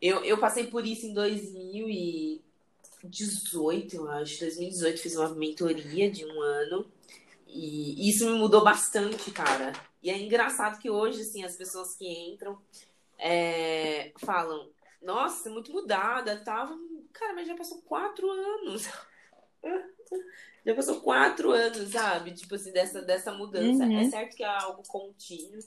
[0.00, 4.40] Eu, eu passei por isso em 2018, eu acho.
[4.40, 6.84] 2018 fiz uma mentoria de um ano.
[7.46, 9.72] E isso me mudou bastante, cara.
[10.02, 12.58] E é engraçado que hoje, assim, as pessoas que entram
[13.16, 14.68] é, falam,
[15.02, 16.78] nossa, é muito mudada, tava.
[17.12, 18.88] Cara, mas já passou quatro anos.
[20.64, 22.32] já passou quatro anos, sabe?
[22.32, 23.84] Tipo assim, dessa, dessa mudança.
[23.84, 24.00] Uhum.
[24.00, 25.58] É certo que é algo contínuo,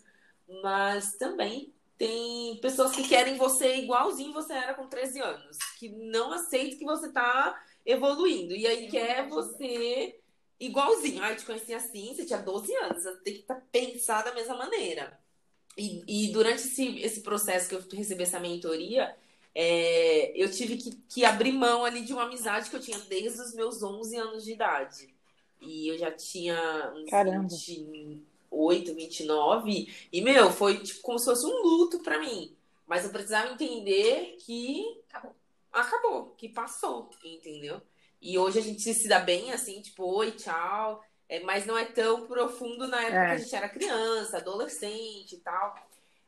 [0.64, 6.34] mas também tem pessoas que querem você igualzinho você era com 13 anos, que não
[6.34, 8.54] aceitam que você tá evoluindo.
[8.54, 10.20] E aí quer você
[10.60, 11.24] igualzinho.
[11.24, 14.34] Ah, eu te conheci assim, você tinha 12 anos, você tem que tá pensar da
[14.34, 15.18] mesma maneira.
[15.78, 19.16] E, e durante esse, esse processo que eu recebi essa mentoria,
[19.58, 23.40] é, eu tive que, que abrir mão ali de uma amizade que eu tinha desde
[23.40, 25.16] os meus 11 anos de idade.
[25.62, 27.48] E eu já tinha uns Caramba.
[27.48, 27.84] 20,
[28.52, 30.08] 28, 29.
[30.12, 32.54] E, meu, foi tipo, como se fosse um luto para mim.
[32.86, 35.36] Mas eu precisava entender que acabou.
[35.72, 37.82] acabou, que passou, entendeu?
[38.22, 41.02] E hoje a gente se dá bem, assim, tipo, oi, tchau.
[41.28, 43.26] É, mas não é tão profundo na época é.
[43.28, 45.76] que a gente era criança, adolescente e tal.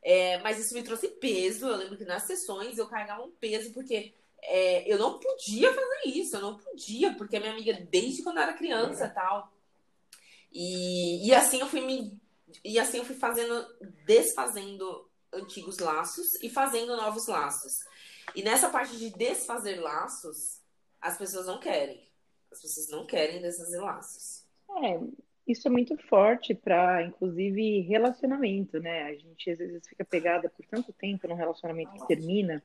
[0.03, 1.67] É, mas isso me trouxe peso.
[1.67, 6.01] Eu lembro que nas sessões eu carregava um peso, porque é, eu não podia fazer
[6.05, 9.51] isso, eu não podia, porque a minha amiga, desde quando eu era criança tal.
[10.51, 12.19] E, e assim eu fui me.
[12.63, 13.65] E assim eu fui fazendo,
[14.05, 17.73] desfazendo antigos laços e fazendo novos laços.
[18.35, 20.61] E nessa parte de desfazer laços,
[21.01, 22.07] as pessoas não querem.
[22.51, 24.45] As pessoas não querem desfazer laços.
[24.83, 24.99] É,
[25.47, 29.03] isso é muito forte para, inclusive, relacionamento, né?
[29.03, 32.61] A gente às vezes fica pegada por tanto tempo num relacionamento que termina,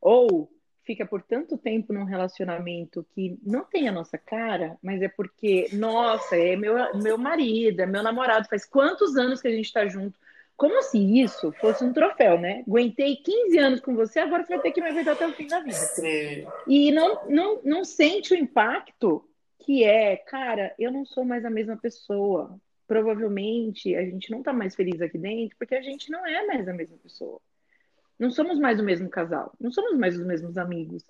[0.00, 0.50] ou
[0.82, 5.68] fica por tanto tempo num relacionamento que não tem a nossa cara, mas é porque,
[5.72, 9.86] nossa, é meu, meu marido, é meu namorado, faz quantos anos que a gente está
[9.86, 10.18] junto?
[10.56, 12.64] Como se isso fosse um troféu, né?
[12.66, 15.48] Aguentei 15 anos com você, agora você vai ter que me aguentar até o fim
[15.48, 15.74] da vida.
[15.74, 16.46] Sim.
[16.66, 19.22] E não, não, não sente o impacto
[19.66, 22.56] que é, cara, eu não sou mais a mesma pessoa.
[22.86, 26.68] Provavelmente a gente não tá mais feliz aqui dentro porque a gente não é mais
[26.68, 27.40] a mesma pessoa.
[28.16, 31.04] Não somos mais o mesmo casal, não somos mais os mesmos amigos.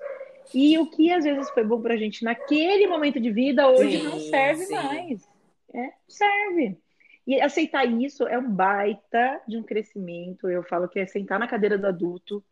[0.54, 4.04] E o que às vezes foi bom pra gente naquele momento de vida, hoje sim,
[4.04, 4.74] não serve sim.
[4.74, 5.28] mais.
[5.74, 6.78] É, serve.
[7.26, 10.48] E aceitar isso é um baita de um crescimento.
[10.48, 12.42] Eu falo que é sentar na cadeira do adulto,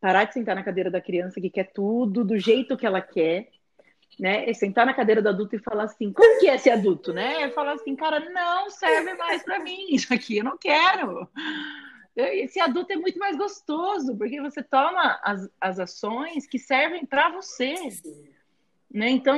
[0.00, 3.50] parar de sentar na cadeira da criança que quer tudo do jeito que ela quer,
[4.18, 4.48] né?
[4.48, 7.50] E sentar na cadeira do adulto e falar assim, como que é ser adulto, né?
[7.50, 11.28] Falar assim, cara, não serve mais para mim isso aqui, eu não quero.
[12.16, 17.28] Esse adulto é muito mais gostoso, porque você toma as, as ações que servem para
[17.30, 17.74] você.
[18.92, 19.10] Né?
[19.10, 19.36] Então,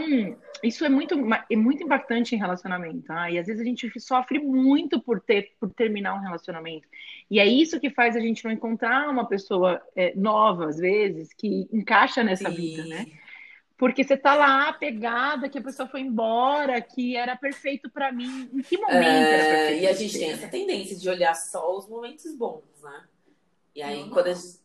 [0.62, 1.14] isso é muito,
[1.50, 3.00] é muito impactante em relacionamento.
[3.06, 3.30] Tá?
[3.30, 6.86] E às vezes a gente sofre muito por, ter, por terminar um relacionamento.
[7.30, 11.32] E é isso que faz a gente não encontrar uma pessoa é, nova, às vezes,
[11.32, 12.56] que encaixa nessa Sim.
[12.56, 13.06] vida, né?
[13.78, 18.48] Porque você tá lá pegada, que a pessoa foi embora, que era perfeito para mim.
[18.52, 19.82] Em que momento é, era perfeito?
[19.82, 23.04] E a gente tem essa tendência de olhar só os momentos bons, né?
[23.74, 24.64] E aí, não, quando a gente...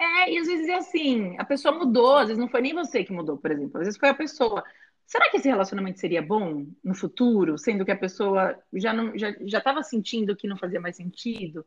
[0.00, 3.04] É, e às vezes é assim, a pessoa mudou, às vezes não foi nem você
[3.04, 4.64] que mudou, por exemplo, às vezes foi a pessoa.
[5.06, 9.58] Será que esse relacionamento seria bom no futuro, sendo que a pessoa já não já
[9.58, 11.66] estava sentindo que não fazia mais sentido?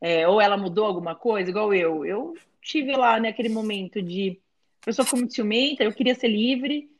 [0.00, 2.04] É, ou ela mudou alguma coisa, igual eu.
[2.04, 4.38] Eu tive lá naquele momento de
[4.80, 6.90] a pessoa ficou muito ciumenta, eu queria ser livre.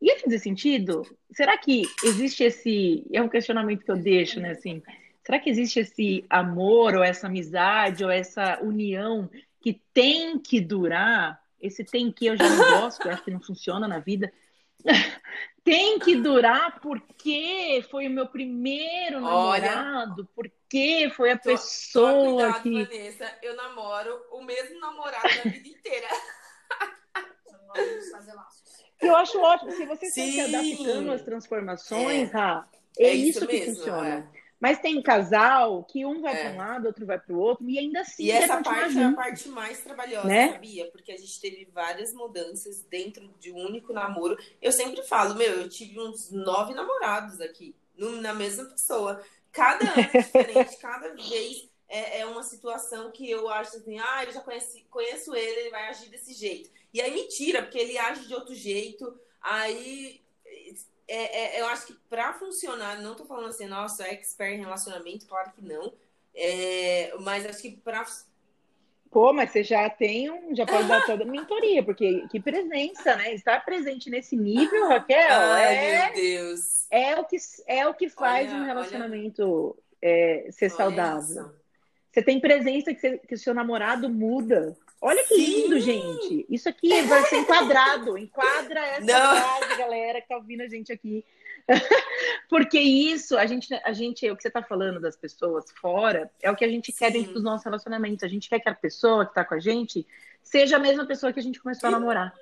[0.00, 1.02] Ia fazer sentido?
[1.32, 3.06] Será que existe esse.
[3.12, 4.50] É um questionamento que eu deixo, né?
[4.50, 4.82] Assim,
[5.24, 9.28] será que existe esse amor, ou essa amizade, ou essa união
[9.60, 11.40] que tem que durar?
[11.60, 14.32] Esse tem que eu já não gosto, eu acho que não funciona na vida.
[15.62, 22.62] tem que durar porque foi o meu primeiro namorado, Olha, porque foi a pessoa cuidado,
[22.62, 22.84] que.
[22.84, 26.08] Vanessa, eu namoro o mesmo namorado a vida inteira.
[28.10, 28.60] fazer laços.
[29.00, 29.72] Eu acho ótimo.
[29.72, 32.64] Se você está se adaptando às transformações, é,
[32.98, 34.08] é, é isso, isso, que mesmo, funciona.
[34.08, 34.40] É.
[34.60, 36.42] Mas tem casal que um vai é.
[36.42, 38.24] para um lado, outro vai para o outro, e ainda assim.
[38.24, 39.00] E essa parte junto.
[39.00, 40.52] é a parte mais trabalhosa, né?
[40.52, 40.90] sabia?
[40.90, 44.36] Porque a gente teve várias mudanças dentro de um único namoro.
[44.60, 49.22] Eu sempre falo, meu, eu tive uns nove namorados aqui, na mesma pessoa.
[49.50, 54.32] Cada ano diferente, cada vez é, é, uma situação que eu acho assim, ah, eu
[54.32, 56.70] já conheci, conheço ele, ele vai agir desse jeito.
[56.94, 59.18] E aí mentira, porque ele age de outro jeito.
[59.42, 60.22] Aí
[61.08, 64.60] é, é, eu acho que para funcionar, não tô falando assim, nossa, é expert em
[64.60, 65.92] relacionamento, claro que não.
[66.32, 68.04] É, mas acho que para
[69.10, 73.16] Pô, mas você já tem um, já pode dar toda a mentoria, porque que presença,
[73.16, 73.34] né?
[73.34, 76.86] Estar presente nesse nível, Raquel, Ai, é, meu Deus.
[76.88, 77.36] é o que
[77.66, 81.20] é o que faz Olha, um relacionamento é, ser Olha saudável.
[81.22, 81.59] isso.
[82.12, 84.76] Você tem presença que, você- que o seu namorado muda.
[85.00, 85.44] Olha que Sim.
[85.62, 86.44] lindo, gente.
[86.50, 88.18] Isso aqui vai ser enquadrado.
[88.18, 89.36] Enquadra essa Não.
[89.36, 91.24] frase, galera, que tá ouvindo a gente aqui.
[92.48, 96.50] Porque isso, a gente, a gente, o que você tá falando das pessoas fora, é
[96.50, 97.18] o que a gente quer Sim.
[97.18, 98.24] dentro dos nossos relacionamentos.
[98.24, 100.06] A gente quer que a pessoa que tá com a gente
[100.42, 102.34] seja a mesma pessoa que a gente começou a namorar.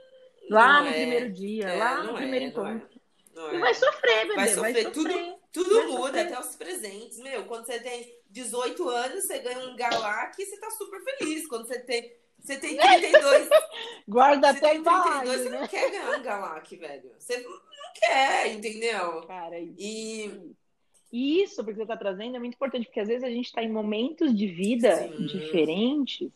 [0.50, 0.92] Lá Não no é.
[0.94, 2.72] primeiro dia, É, lá não no é, primeiro não é.
[2.72, 2.98] encontro.
[3.34, 3.58] Não E é.
[3.60, 4.34] vai sofrer, bebê.
[4.34, 5.34] Vai sofrer, vai tudo, sofrer.
[5.52, 6.20] tudo Vai muda, sofrer.
[6.26, 7.18] até os presentes.
[7.18, 11.46] Meu, quando você tem 18 anos, você ganha um Galac e você tá super feliz.
[11.46, 13.48] Quando você tem, você tem 32,
[14.06, 15.60] Guarda você até tem 32, embalagem, você né?
[15.60, 17.12] não quer ganhar um Galac, velho.
[17.18, 17.60] Você não
[17.94, 19.22] quer, entendeu?
[19.26, 19.76] Cara, isso.
[21.12, 23.62] E Isso, porque você está trazendo, é muito importante, porque às vezes a gente está
[23.62, 25.24] em momentos de vida Sim.
[25.26, 26.30] diferentes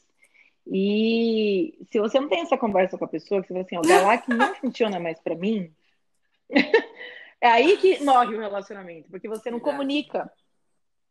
[0.67, 3.83] e se você não tem essa conversa com a pessoa, que você fala assim, o
[3.83, 5.75] Galac não funciona mais para mim,
[7.41, 9.77] é aí que morre o relacionamento, porque você não Verdade.
[9.79, 10.33] comunica,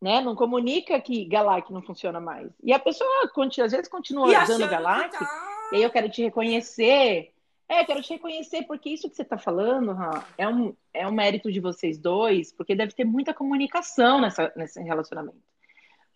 [0.02, 0.20] né?
[0.20, 2.49] Não comunica que Galac não funciona mais.
[2.64, 3.32] E a pessoa,
[3.64, 5.70] às vezes, continua e usando Galac, tá...
[5.72, 7.32] e aí eu quero te reconhecer.
[7.70, 11.08] É, eu quero te reconhecer, porque isso que você está falando, Han, é um, é
[11.08, 15.38] um mérito de vocês dois, porque deve ter muita comunicação nessa, nesse relacionamento.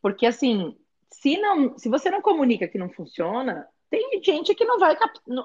[0.02, 0.76] Porque, assim,
[1.10, 4.98] se, não, se você não comunica que não funciona, tem gente que não vai.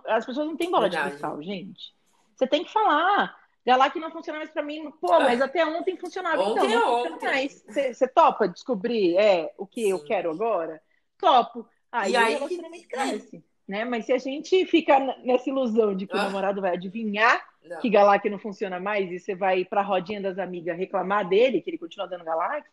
[0.08, 1.16] As pessoas não têm bola de Verdade.
[1.16, 1.94] cristal, gente.
[2.34, 3.39] Você tem que falar.
[3.66, 4.90] Galac não funciona mais pra mim.
[5.00, 6.42] Pô, mas até ontem funcionava.
[6.42, 7.26] Ontem então, é não ontem.
[7.26, 7.64] mais.
[7.68, 10.04] Você, topa descobrir é, o que eu Sim.
[10.06, 10.80] quero agora?
[11.18, 11.68] Topo.
[11.92, 13.44] Aí, E aí o que- relacionamento cresce.
[13.68, 13.84] Né?
[13.84, 16.24] Mas se a gente fica nessa ilusão de que o Ah.
[16.24, 17.78] namorado vai adivinhar Não.
[17.80, 21.70] que Galac não funciona mais e você vai pra rodinha das amigas reclamar dele, que
[21.70, 22.66] ele continua dando Galac,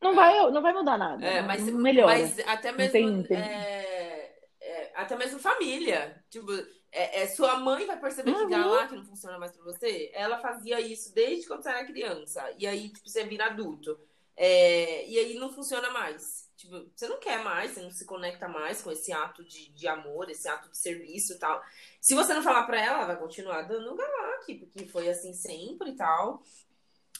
[0.00, 1.24] não vai, não vai mudar nada.
[1.26, 2.12] É, mas, não melhora.
[2.12, 6.22] mas até mesmo tem- tem- é, é, até mesmo família.
[6.30, 6.46] Tipo,
[6.94, 8.44] é, é, sua mãe vai perceber Uhum.
[8.46, 10.10] que Galac não funciona mais pra você.
[10.14, 12.42] Ela fazia isso desde quando você era criança.
[12.56, 13.98] E aí, tipo, você vira adulto.
[14.36, 16.48] É, e aí não funciona mais.
[16.56, 19.88] Tipo, você não quer mais, você não se conecta mais com esse ato de, de
[19.88, 21.60] amor, esse ato de serviço e tal.
[22.00, 25.90] Se você não falar pra ela, ela vai continuar dando Galac, porque foi assim sempre
[25.90, 26.42] e tal.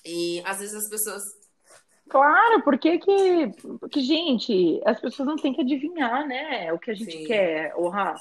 [0.04, 1.22] E às vezes as pessoas
[2.08, 3.50] Claro, porque que,
[3.80, 6.70] porque, gente, as pessoas não têm que adivinhar, né?
[6.72, 7.24] O que a gente Sim.
[7.26, 8.14] quer, honrar.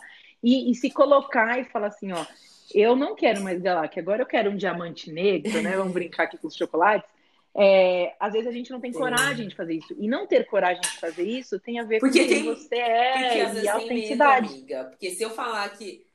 [0.43, 2.25] E, e se colocar e falar assim, ó,
[2.73, 5.75] eu não quero mais Galac, agora eu quero um diamante negro, né?
[5.77, 7.09] Vamos brincar aqui com os chocolates.
[7.55, 9.95] É, às vezes a gente não tem coragem de fazer isso.
[9.99, 13.13] E não ter coragem de fazer isso tem a ver Porque com quem você é
[13.13, 14.47] Porque e tem medo, autenticidade.
[14.47, 14.83] amiga.
[14.85, 16.05] Porque se eu falar que.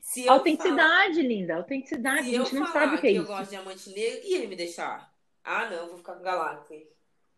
[0.00, 2.24] Se eu Autenticidade, linda, falar, autenticidade.
[2.24, 3.26] se A eu gente não sabe o que é eu isso.
[3.26, 5.12] gosto de diamante negro, e ele me deixar?
[5.44, 6.82] Ah, não, vou ficar com Galáxia.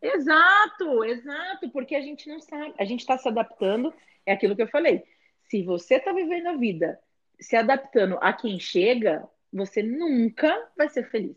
[0.01, 3.92] Exato, exato, porque a gente não sabe, a gente está se adaptando,
[4.24, 5.03] é aquilo que eu falei.
[5.51, 7.01] Se você está vivendo a vida
[7.40, 11.36] se adaptando a quem chega, você nunca vai ser feliz.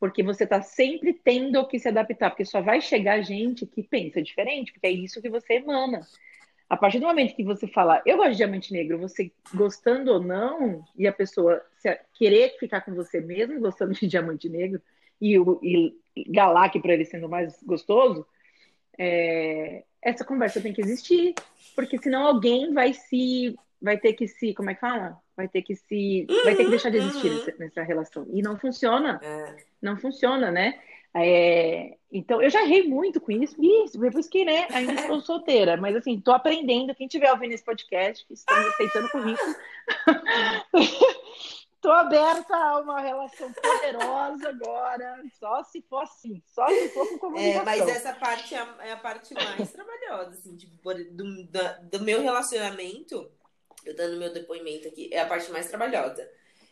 [0.00, 4.20] Porque você está sempre tendo que se adaptar, porque só vai chegar gente que pensa
[4.20, 6.00] diferente, porque é isso que você emana.
[6.68, 10.20] A partir do momento que você fala, eu gosto de diamante negro, você gostando ou
[10.20, 11.64] não, e a pessoa
[12.14, 14.82] querer ficar com você mesmo gostando de diamante negro,
[15.20, 15.96] e o e
[16.28, 18.26] Galac para ele sendo mais gostoso,
[18.98, 21.34] é, essa conversa tem que existir,
[21.74, 25.18] porque senão alguém vai se vai ter que se, como é que fala?
[25.36, 27.38] Vai ter que se vai ter que deixar de existir uhum.
[27.38, 28.26] nessa, nessa relação.
[28.32, 29.56] E não funciona, É.
[29.80, 30.78] não funciona, né?
[31.14, 35.76] É, então, eu já errei muito com isso, isso, depois que, né, ainda estou solteira,
[35.76, 39.54] mas assim, tô aprendendo, quem tiver ouvindo esse podcast, estamos aceitando currículo,
[41.82, 47.18] tô aberta a uma relação poderosa agora, só se for assim, só se for com
[47.18, 47.60] comunicação.
[47.60, 51.72] É, mas essa parte é a, é a parte mais trabalhosa, assim, tipo, do, da-
[51.78, 53.28] do meu relacionamento,
[53.84, 56.26] eu dando meu depoimento aqui, é a parte mais trabalhosa.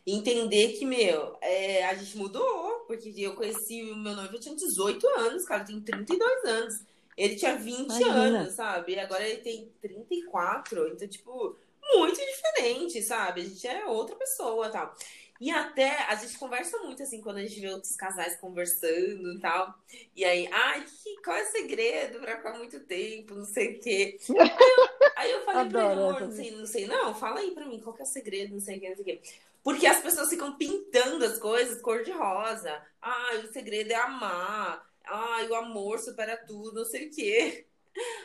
[0.06, 4.54] Entender que, meu, é, a gente mudou, porque eu conheci o meu noivo, eu tinha
[4.56, 6.74] 18 anos, cara, tenho 32 anos.
[7.16, 8.14] Ele tinha 20 Imagina.
[8.14, 8.94] anos, sabe?
[8.94, 11.56] E agora ele tem 34, então, tipo,
[11.96, 13.42] muito diferente, sabe?
[13.42, 14.94] A gente é outra pessoa tal.
[15.40, 19.40] E até a gente conversa muito assim quando a gente vê outros casais conversando e
[19.40, 19.74] tal.
[20.14, 23.34] E aí, ai, que, qual é o segredo pra ficar muito tempo?
[23.34, 24.18] Não sei o quê.
[24.38, 27.14] Aí eu, aí eu falei pra ele, Adoro amor, essa não sei, não sei, não,
[27.14, 29.02] fala aí pra mim, qual que é o segredo, não sei o que, não sei
[29.02, 29.22] o quê.
[29.62, 32.82] Porque as pessoas ficam pintando as coisas cor-de-rosa.
[33.00, 34.86] Ai, o segredo é amar.
[35.06, 37.66] Ai, o amor supera tudo, não sei o quê.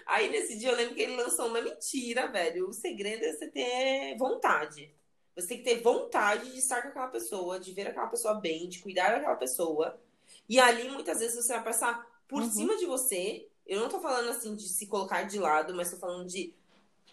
[0.06, 2.70] Aí nesse dia eu lembro que ele lançou uma mentira, velho.
[2.70, 4.94] O segredo é você ter vontade.
[5.36, 8.70] Você tem que ter vontade de estar com aquela pessoa, de ver aquela pessoa bem,
[8.70, 10.00] de cuidar daquela pessoa.
[10.48, 12.50] E ali muitas vezes você vai passar por Uhum.
[12.52, 13.48] cima de você.
[13.66, 16.54] Eu não tô falando assim de se colocar de lado, mas tô falando de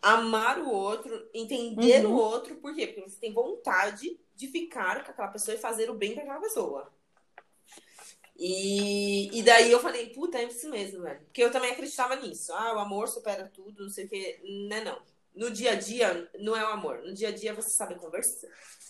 [0.00, 2.12] amar o outro, entender Uhum.
[2.12, 2.86] o outro, por quê?
[2.88, 6.40] Porque você tem vontade de ficar com aquela pessoa e fazer o bem pra aquela
[6.40, 6.92] pessoa.
[8.44, 11.20] E, e daí eu falei, puta, é isso mesmo, velho.
[11.20, 12.52] Porque eu também acreditava nisso.
[12.52, 14.40] Ah, o amor supera tudo, não sei o que.
[14.68, 14.98] Não é não.
[15.32, 17.02] No dia a dia, não é o amor.
[17.04, 18.48] No dia a dia você sabe conversar.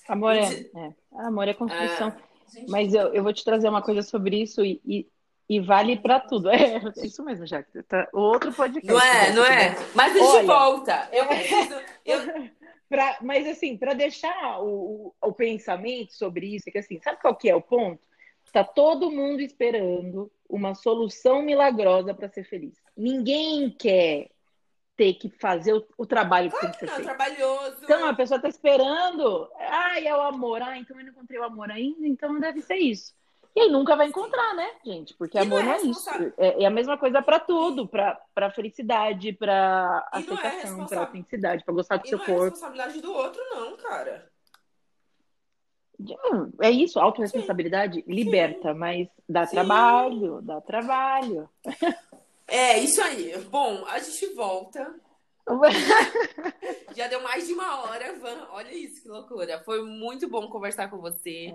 [0.08, 0.92] Amor é, Gente- é.
[1.26, 2.16] Amor é construção.
[2.50, 5.06] Gente, Mas eu, eu vou te trazer uma coisa sobre isso e, e,
[5.46, 6.48] e vale pra tudo.
[6.50, 7.82] É, é isso mesmo, Jaque.
[7.82, 8.90] Tá, outro podcast.
[8.90, 9.34] Não é, né?
[9.34, 9.76] não é?
[9.94, 10.46] Mas a gente Olha.
[10.46, 11.08] volta.
[11.12, 11.74] Eu preciso.
[12.06, 12.20] Eu...
[12.88, 17.18] Pra- mas assim, para deixar o, o, o pensamento sobre isso, é que assim, sabe
[17.22, 18.11] qual que é o ponto?
[18.52, 22.76] Tá todo mundo esperando uma solução milagrosa para ser feliz.
[22.96, 24.28] Ninguém quer
[24.94, 27.06] ter que fazer o, o trabalho que tem que ser Não, feito.
[27.08, 27.76] trabalhoso.
[27.82, 31.44] Então a pessoa tá esperando, ai, é o amor, ah, então eu não encontrei o
[31.44, 33.14] amor ainda, então deve ser isso.
[33.56, 35.14] E aí nunca vai encontrar, né, gente?
[35.16, 36.10] Porque E não amor é não é isso.
[36.38, 40.52] É, é a mesma coisa para tudo, para para felicidade, para não é aceitação, para
[40.60, 41.04] responsável.
[41.04, 42.42] autenticidade, para gostar do E seu não é corpo.
[42.44, 44.30] responsabilidade do outro, não, cara.
[46.60, 49.56] É isso, autorresponsabilidade liberta, mas dá Sim.
[49.56, 51.48] trabalho, dá trabalho.
[52.46, 53.36] É, isso aí.
[53.50, 54.94] Bom, a gente volta.
[56.94, 58.48] Já deu mais de uma hora, Van.
[58.50, 59.62] Olha isso, que loucura.
[59.64, 61.54] Foi muito bom conversar com você.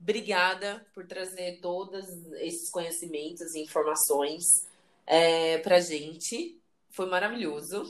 [0.00, 4.66] Obrigada por trazer todos esses conhecimentos e informações
[5.06, 6.60] é, pra gente.
[6.90, 7.84] Foi maravilhoso.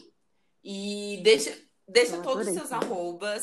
[0.65, 1.57] E deixa,
[1.87, 3.43] deixa todos os seus arrobas.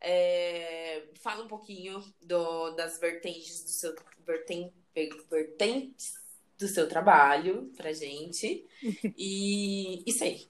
[0.00, 3.94] É, fala um pouquinho do- das vertentes do seu
[4.26, 4.72] verten-
[5.30, 6.14] vertentes
[6.58, 8.66] do seu trabalho pra gente.
[9.16, 10.48] E isso aí.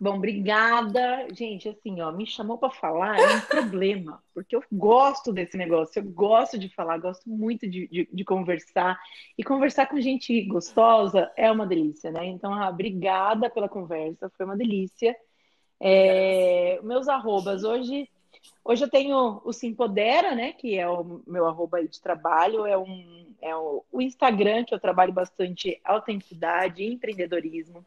[0.00, 1.26] Bom, obrigada.
[1.34, 5.98] Gente, assim, ó, me chamou para falar é um problema, porque eu gosto desse negócio,
[5.98, 8.96] eu gosto de falar, gosto muito de, de, de conversar.
[9.36, 12.24] E conversar com gente gostosa é uma delícia, né?
[12.26, 15.16] Então, ah, obrigada pela conversa, foi uma delícia.
[15.80, 18.08] É, meus arrobas, hoje,
[18.64, 20.52] hoje eu tenho o Simpodera, né?
[20.52, 24.80] Que é o meu arroba de trabalho, é, um, é o, o Instagram, que eu
[24.80, 27.78] trabalho bastante autenticidade e empreendedorismo.
[27.80, 27.84] O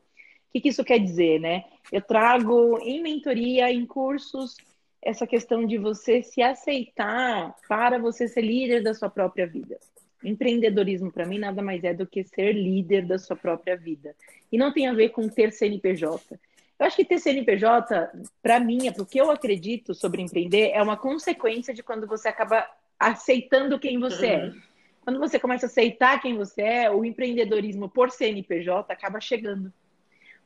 [0.51, 1.65] que, que isso quer dizer, né?
[1.91, 4.57] Eu trago em mentoria, em cursos,
[5.01, 9.79] essa questão de você se aceitar para você ser líder da sua própria vida.
[10.23, 14.15] Empreendedorismo, para mim, nada mais é do que ser líder da sua própria vida.
[14.51, 16.39] E não tem a ver com ter CNPJ.
[16.81, 18.09] Eu acho que ter CNPJ,
[18.41, 22.67] para mim, é porque eu acredito sobre empreender, é uma consequência de quando você acaba
[22.99, 24.45] aceitando quem você é.
[24.45, 24.61] Uhum.
[25.01, 29.71] Quando você começa a aceitar quem você é, o empreendedorismo por CNPJ acaba chegando.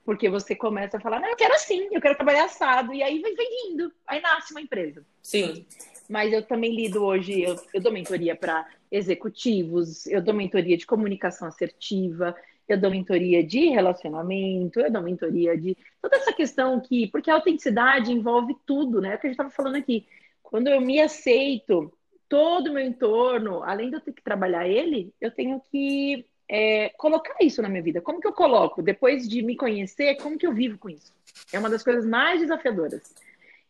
[0.04, 3.22] Porque você começa a falar, não, eu quero assim, eu quero trabalhar assado, e aí
[3.22, 5.06] vai vindo, aí nasce uma empresa.
[5.22, 5.66] Sim.
[6.10, 10.86] Mas eu também lido hoje, eu, eu dou mentoria para executivos, eu dou mentoria de
[10.86, 12.36] comunicação assertiva,
[12.68, 17.36] eu dou mentoria de relacionamento, eu dou mentoria de toda essa questão que, porque a
[17.36, 19.14] autenticidade envolve tudo, né?
[19.14, 20.08] É o que a gente estava falando aqui.
[20.42, 21.92] Quando eu me aceito,
[22.28, 26.90] todo o meu entorno, além de eu ter que trabalhar ele, eu tenho que é,
[26.98, 28.02] colocar isso na minha vida.
[28.02, 28.82] Como que eu coloco?
[28.82, 31.14] Depois de me conhecer, como que eu vivo com isso?
[31.52, 33.14] É uma das coisas mais desafiadoras.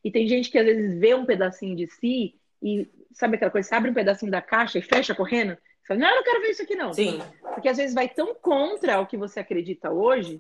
[0.03, 3.75] E tem gente que às vezes vê um pedacinho de si e sabe aquela coisa,
[3.75, 5.57] abre um pedacinho da caixa e fecha correndo.
[5.87, 6.93] Fala, não, eu não quero ver isso aqui não.
[6.93, 7.19] Sim.
[7.53, 10.39] Porque às vezes vai tão contra o que você acredita hoje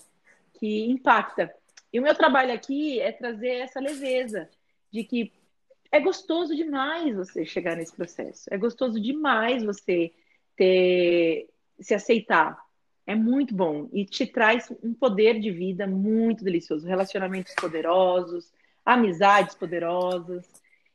[0.59, 1.53] que impacta.
[1.93, 4.49] E o meu trabalho aqui é trazer essa leveza
[4.91, 5.31] de que
[5.91, 8.49] é gostoso demais você chegar nesse processo.
[8.51, 10.11] É gostoso demais você
[10.55, 12.57] ter se aceitar.
[13.07, 18.51] É muito bom e te traz um poder de vida muito delicioso, relacionamentos poderosos,
[18.83, 20.49] amizades poderosas.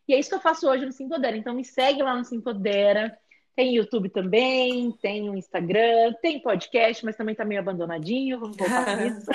[0.09, 1.37] E é isso que eu faço hoje no Simpodera.
[1.37, 3.17] Então me segue lá no Simpodera.
[3.55, 8.85] Tem YouTube também, tem o Instagram, tem podcast, mas também tá meio abandonadinho, vamos voltar
[8.97, 9.31] com isso.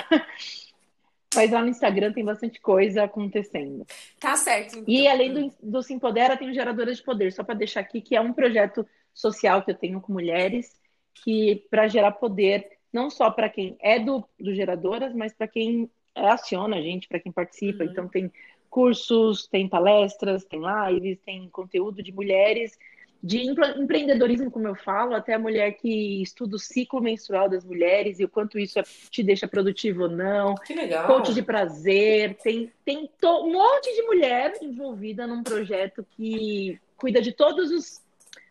[1.34, 3.86] mas lá no Instagram tem bastante coisa acontecendo.
[4.18, 4.78] Tá certo.
[4.78, 4.84] Então.
[4.86, 8.16] E além do, do Simpodera, tem o Geradoras de Poder, só para deixar aqui que
[8.16, 10.74] é um projeto social que eu tenho com mulheres,
[11.14, 15.90] que para gerar poder, não só para quem é do, do Geradoras, mas para quem
[16.14, 17.84] aciona a gente, para quem participa.
[17.84, 17.90] Uhum.
[17.90, 18.32] Então tem
[18.68, 22.78] cursos, tem palestras, tem lives, tem conteúdo de mulheres
[23.22, 28.20] de empreendedorismo, como eu falo, até a mulher que estuda o ciclo menstrual das mulheres
[28.20, 28.80] e o quanto isso
[29.10, 30.54] te deixa produtivo ou não.
[30.54, 31.06] Que legal.
[31.06, 37.32] Coach de prazer, tem, tem um monte de mulher envolvida num projeto que cuida de
[37.32, 38.02] todos os,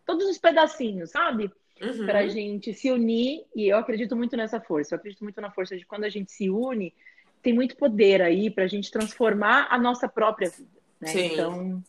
[0.05, 1.51] todos os pedacinhos, sabe?
[1.81, 2.05] Uhum.
[2.05, 5.77] Pra gente se unir, e eu acredito muito nessa força, eu acredito muito na força
[5.77, 6.93] de quando a gente se une,
[7.41, 10.69] tem muito poder aí pra gente transformar a nossa própria vida.
[10.99, 11.07] Né?
[11.07, 11.33] Sim.
[11.33, 11.83] Então,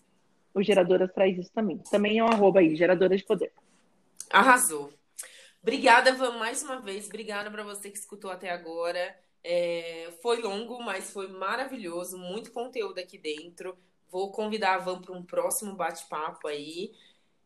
[0.56, 1.76] o Geradoras traz isso também.
[1.90, 3.52] Também é um arroba aí, Geradoras de Poder.
[4.30, 4.90] Arrasou.
[5.60, 7.06] Obrigada, Van, mais uma vez.
[7.06, 9.14] Obrigada para você que escutou até agora.
[9.44, 13.76] É, foi longo, mas foi maravilhoso, muito conteúdo aqui dentro.
[14.10, 16.92] Vou convidar a Van para um próximo bate-papo aí.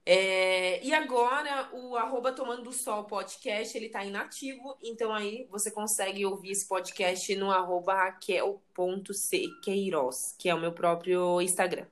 [0.06, 5.70] É, e agora o arroba Tomando do Sol podcast, ele tá inativo, então aí você
[5.70, 8.34] consegue ouvir esse podcast no arroba que
[10.48, 11.86] é o meu próprio Instagram.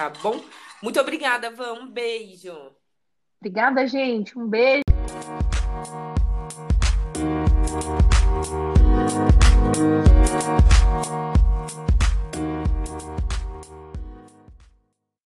[0.00, 0.42] Tá bom?
[0.82, 1.74] Muito obrigada, Van.
[1.74, 2.54] Um beijo.
[3.38, 4.38] Obrigada, gente.
[4.38, 4.89] Um beijo.